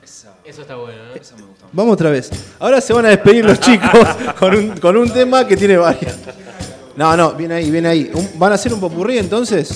Eso 0.44 0.60
está 0.60 0.76
bueno, 0.76 0.98
¿no? 1.04 1.44
vamos 1.72 1.94
otra 1.94 2.10
vez. 2.10 2.30
Ahora 2.58 2.78
se 2.78 2.92
van 2.92 3.06
a 3.06 3.08
despedir 3.08 3.46
los 3.46 3.58
chicos 3.60 4.06
con 4.38 4.54
un, 4.54 4.76
con 4.76 4.94
un 4.94 5.08
tema 5.08 5.46
que 5.46 5.56
tiene 5.56 5.78
varios. 5.78 6.12
No, 6.96 7.16
no, 7.16 7.32
bien 7.32 7.50
ahí, 7.50 7.70
bien 7.70 7.86
ahí. 7.86 8.10
¿Van 8.36 8.52
a 8.52 8.56
hacer 8.56 8.74
un 8.74 8.78
popurrí 8.78 9.16
entonces? 9.16 9.70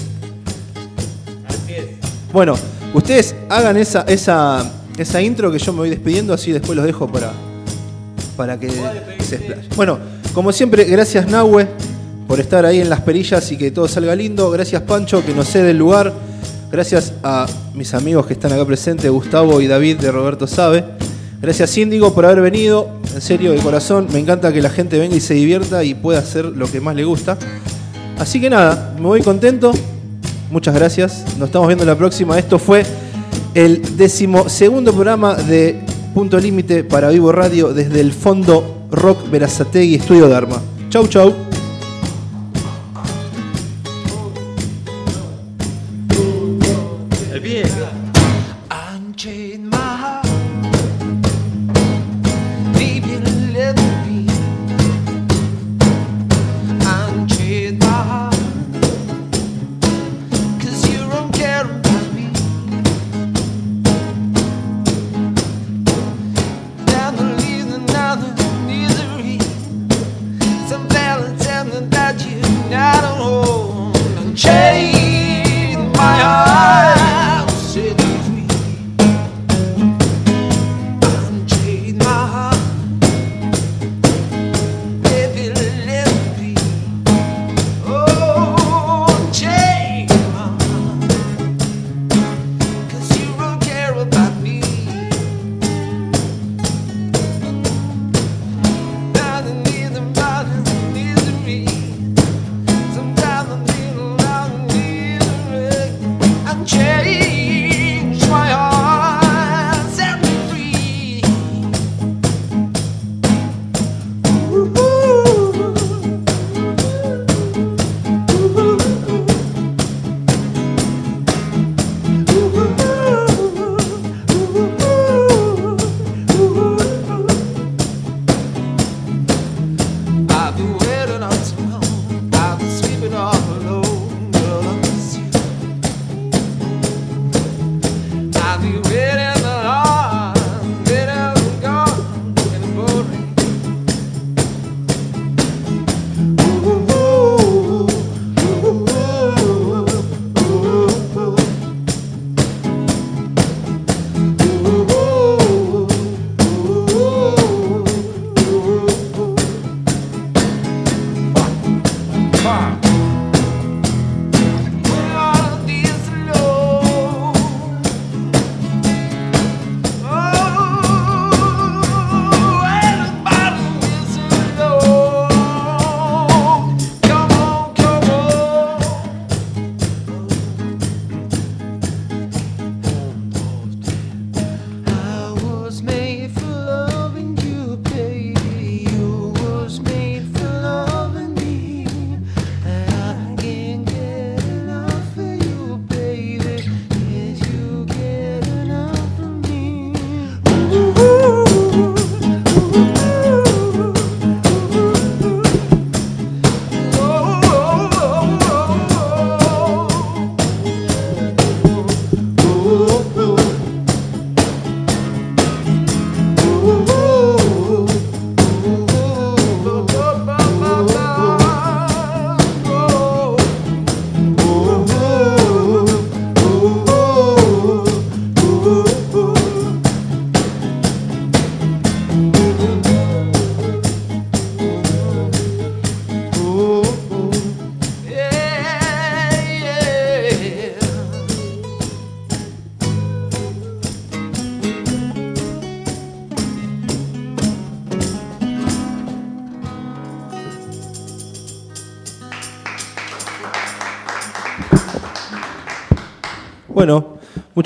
Así 1.48 1.72
es. 1.72 1.86
Bueno, 2.34 2.54
ustedes 2.92 3.34
hagan 3.48 3.78
esa, 3.78 4.02
esa, 4.02 4.70
esa 4.98 5.22
intro 5.22 5.50
que 5.50 5.58
yo 5.58 5.72
me 5.72 5.78
voy 5.78 5.90
despidiendo, 5.90 6.34
así 6.34 6.52
después 6.52 6.76
los 6.76 6.84
dejo 6.84 7.10
para, 7.10 7.32
para 8.36 8.60
que 8.60 8.70
se 8.70 9.36
explayen. 9.36 9.70
Bueno, 9.74 9.98
como 10.34 10.52
siempre, 10.52 10.84
gracias 10.84 11.26
Nahue 11.28 11.66
por 12.28 12.40
estar 12.40 12.66
ahí 12.66 12.82
en 12.82 12.90
las 12.90 13.00
perillas 13.00 13.50
y 13.52 13.56
que 13.56 13.70
todo 13.70 13.88
salga 13.88 14.14
lindo. 14.14 14.50
Gracias 14.50 14.82
Pancho 14.82 15.24
que 15.24 15.32
nos 15.32 15.48
cede 15.48 15.70
el 15.70 15.78
lugar. 15.78 16.12
Gracias 16.70 17.14
a 17.22 17.46
mis 17.74 17.94
amigos 17.94 18.26
que 18.26 18.34
están 18.34 18.52
acá 18.52 18.64
presentes, 18.64 19.10
Gustavo 19.10 19.60
y 19.60 19.66
David 19.66 19.98
de 19.98 20.12
Roberto 20.12 20.46
Sabe. 20.46 20.84
Gracias 21.40 21.76
Índigo 21.78 22.12
por 22.12 22.26
haber 22.26 22.42
venido. 22.42 22.90
En 23.14 23.20
serio, 23.22 23.52
de 23.52 23.58
corazón, 23.58 24.08
me 24.12 24.18
encanta 24.18 24.52
que 24.52 24.60
la 24.60 24.70
gente 24.70 24.98
venga 24.98 25.16
y 25.16 25.20
se 25.20 25.34
divierta 25.34 25.82
y 25.82 25.94
pueda 25.94 26.18
hacer 26.18 26.44
lo 26.44 26.70
que 26.70 26.80
más 26.80 26.94
le 26.94 27.04
gusta. 27.04 27.38
Así 28.18 28.40
que 28.40 28.50
nada, 28.50 28.94
me 28.96 29.06
voy 29.06 29.22
contento. 29.22 29.72
Muchas 30.50 30.74
gracias. 30.74 31.24
Nos 31.38 31.48
estamos 31.48 31.68
viendo 31.68 31.84
la 31.84 31.96
próxima. 31.96 32.38
Esto 32.38 32.58
fue 32.58 32.84
el 33.54 33.96
decimosegundo 33.96 34.92
programa 34.92 35.34
de 35.34 35.80
Punto 36.12 36.38
Límite 36.38 36.84
para 36.84 37.08
Vivo 37.10 37.32
Radio 37.32 37.72
desde 37.72 38.00
el 38.00 38.12
Fondo 38.12 38.86
Rock 38.90 39.30
Verazategui 39.30 39.94
Estudio 39.94 40.28
Dharma. 40.28 40.60
Chau, 40.90 41.06
chau. 41.06 41.47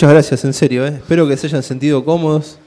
Muchas 0.02 0.14
gracias, 0.14 0.44
en 0.44 0.52
serio. 0.52 0.84
¿eh? 0.84 0.94
Espero 0.96 1.28
que 1.28 1.36
se 1.36 1.46
hayan 1.46 1.62
sentido 1.62 2.04
cómodos. 2.04 2.58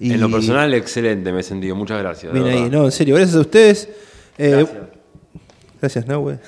Y 0.00 0.12
En 0.12 0.20
lo 0.20 0.30
personal, 0.30 0.72
excelente, 0.72 1.30
me 1.30 1.40
he 1.40 1.42
sentido. 1.42 1.76
Muchas 1.76 1.98
gracias. 1.98 2.32
Bien 2.32 2.46
ahí, 2.46 2.70
no, 2.70 2.86
en 2.86 2.92
serio, 2.92 3.16
gracias 3.16 3.36
a 3.36 3.40
ustedes. 3.40 3.88
Eh, 4.38 4.50
Gracias. 4.50 4.78
Gracias, 5.78 6.06
Nahue. 6.06 6.38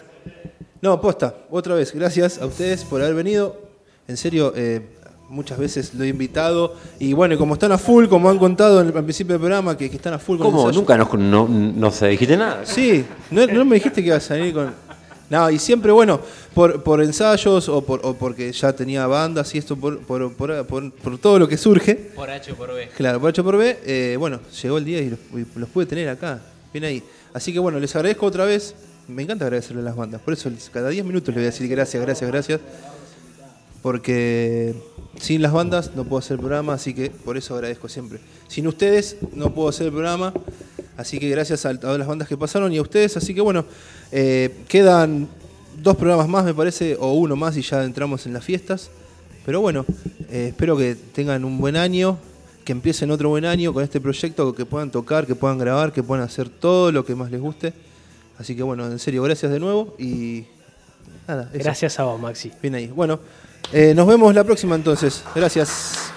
No, 0.81 0.99
posta, 1.03 1.35
otra 1.51 1.75
vez, 1.75 1.93
gracias 1.93 2.41
a 2.41 2.47
ustedes 2.47 2.83
por 2.85 3.03
haber 3.03 3.15
venido. 3.15 3.61
En 4.09 4.17
serio, 4.17 4.55
eh, 4.57 4.87
muchas 5.29 5.59
veces 5.59 5.93
lo 5.93 6.05
he 6.05 6.09
invitado. 6.09 6.77
Y 6.99 7.13
bueno, 7.13 7.37
como 7.37 7.53
están 7.53 7.73
a 7.73 7.79
full, 7.79 8.07
como 8.07 8.31
han 8.31 8.39
contado 8.39 8.79
al 8.79 8.91
principio 8.93 9.35
del 9.35 9.41
programa, 9.41 9.77
que, 9.77 9.91
que 9.91 9.97
están 9.97 10.15
a 10.15 10.19
full 10.19 10.39
con 10.39 10.51
¿Cómo? 10.51 10.73
Nunca 10.73 10.97
nos, 10.97 11.13
no, 11.13 11.47
no 11.47 11.91
se 11.91 12.09
dijiste 12.09 12.39
nada. 12.39 12.65
Sí, 12.65 13.05
no, 13.31 13.47
no 13.47 13.67
me 13.67 13.75
dijiste 13.75 14.01
que 14.01 14.09
ibas 14.09 14.25
a 14.25 14.29
salir 14.29 14.55
con. 14.55 14.86
No, 15.29 15.51
y 15.51 15.59
siempre, 15.59 15.91
bueno, 15.91 16.21
por, 16.55 16.83
por 16.85 17.03
ensayos 17.03 17.69
o, 17.69 17.81
por, 17.85 18.01
o 18.05 18.15
porque 18.15 18.53
ya 18.53 18.73
tenía 18.73 19.07
bandas 19.09 19.53
y 19.55 19.59
esto, 19.59 19.75
por, 19.77 19.99
por, 20.01 20.33
por, 20.35 20.65
por- 20.67 21.19
todo 21.19 21.39
lo 21.41 21.49
que 21.49 21.57
surge. 21.57 21.95
Por 22.15 22.31
H 22.31 22.53
o 22.53 22.55
por 22.55 22.73
B. 22.73 22.89
Claro, 22.97 23.21
por 23.21 23.31
H 23.31 23.43
por 23.43 23.57
B, 23.57 23.79
eh, 23.85 24.17
bueno, 24.19 24.41
llegó 24.63 24.79
el 24.79 24.85
día 24.85 25.01
y 25.01 25.11
los, 25.11 25.19
y 25.35 25.59
los 25.59 25.69
pude 25.69 25.87
tener 25.87 26.09
acá, 26.09 26.41
bien 26.73 26.85
ahí. 26.85 27.03
Así 27.35 27.53
que 27.53 27.59
bueno, 27.59 27.81
les 27.81 27.95
agradezco 27.97 28.27
otra 28.27 28.45
vez. 28.45 28.75
Me 29.09 29.23
encanta 29.23 29.45
agradecerle 29.45 29.83
a 29.83 29.85
las 29.85 29.97
bandas, 29.97 30.21
por 30.21 30.35
eso 30.35 30.51
cada 30.73 30.89
10 30.91 31.05
minutos 31.05 31.29
les 31.29 31.37
voy 31.37 31.43
a 31.45 31.47
decir 31.47 31.69
gracias, 31.69 32.03
gracias, 32.03 32.29
gracias. 32.31 32.61
Porque 33.83 34.75
sin 35.21 35.43
las 35.43 35.53
bandas 35.53 35.93
no 35.95 36.05
puedo 36.05 36.19
hacer 36.19 36.33
el 36.35 36.39
programa, 36.41 36.75
así 36.75 36.93
que 36.93 37.11
por 37.11 37.37
eso 37.37 37.55
agradezco 37.55 37.89
siempre. 37.89 38.19
Sin 38.49 38.67
ustedes 38.67 39.17
no 39.33 39.55
puedo 39.55 39.69
hacer 39.69 39.87
el 39.87 39.93
programa, 39.93 40.33
así 40.97 41.19
que 41.19 41.29
gracias 41.29 41.67
a 41.67 41.79
todas 41.79 41.99
las 41.99 42.09
bandas 42.09 42.29
que 42.29 42.37
pasaron 42.37 42.73
y 42.73 42.79
a 42.79 42.83
ustedes. 42.83 43.17
Así 43.17 43.35
que 43.35 43.41
bueno, 43.41 43.65
eh, 44.13 44.55
quedan 44.69 45.29
dos 45.83 45.97
programas 45.97 46.29
más, 46.29 46.45
me 46.45 46.55
parece, 46.55 46.97
o 46.99 47.13
uno 47.13 47.37
más 47.37 47.57
y 47.57 47.63
ya 47.63 47.85
entramos 47.85 48.27
en 48.27 48.33
las 48.33 48.45
fiestas. 48.45 48.91
Pero 49.45 49.61
bueno, 49.61 49.85
eh, 50.29 50.49
espero 50.49 50.77
que 50.77 50.95
tengan 50.95 51.45
un 51.45 51.59
buen 51.59 51.77
año, 51.77 52.19
que 52.65 52.73
empiecen 52.73 53.11
otro 53.11 53.29
buen 53.29 53.45
año 53.45 53.73
con 53.73 53.85
este 53.85 54.01
proyecto, 54.01 54.55
que 54.55 54.67
puedan 54.67 54.91
tocar, 54.91 55.27
que 55.27 55.35
puedan 55.35 55.59
grabar, 55.59 55.93
que 55.93 56.03
puedan 56.03 56.25
hacer 56.25 56.49
todo 56.49 56.91
lo 56.91 57.05
que 57.05 57.15
más 57.15 57.31
les 57.31 57.41
guste. 57.41 57.73
Así 58.39 58.57
que 58.57 58.63
bueno, 58.63 58.87
en 58.87 58.99
serio, 58.99 59.23
gracias 59.23 59.53
de 59.53 59.61
nuevo 59.61 59.95
y 59.99 60.45
nada. 61.27 61.49
eso. 61.53 61.63
Gracias 61.63 61.99
a 62.01 62.05
vos, 62.05 62.21
Maxi. 62.21 62.51
Bien 62.61 62.75
ahí. 62.75 62.89
Bueno, 62.89 63.21
eh, 63.73 63.95
nos 63.95 64.07
vemos 64.07 64.35
la 64.35 64.45
próxima 64.45 64.75
entonces. 64.75 65.23
Gracias. 65.35 66.13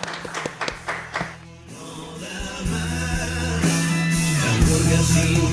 Brasil. 4.99 5.48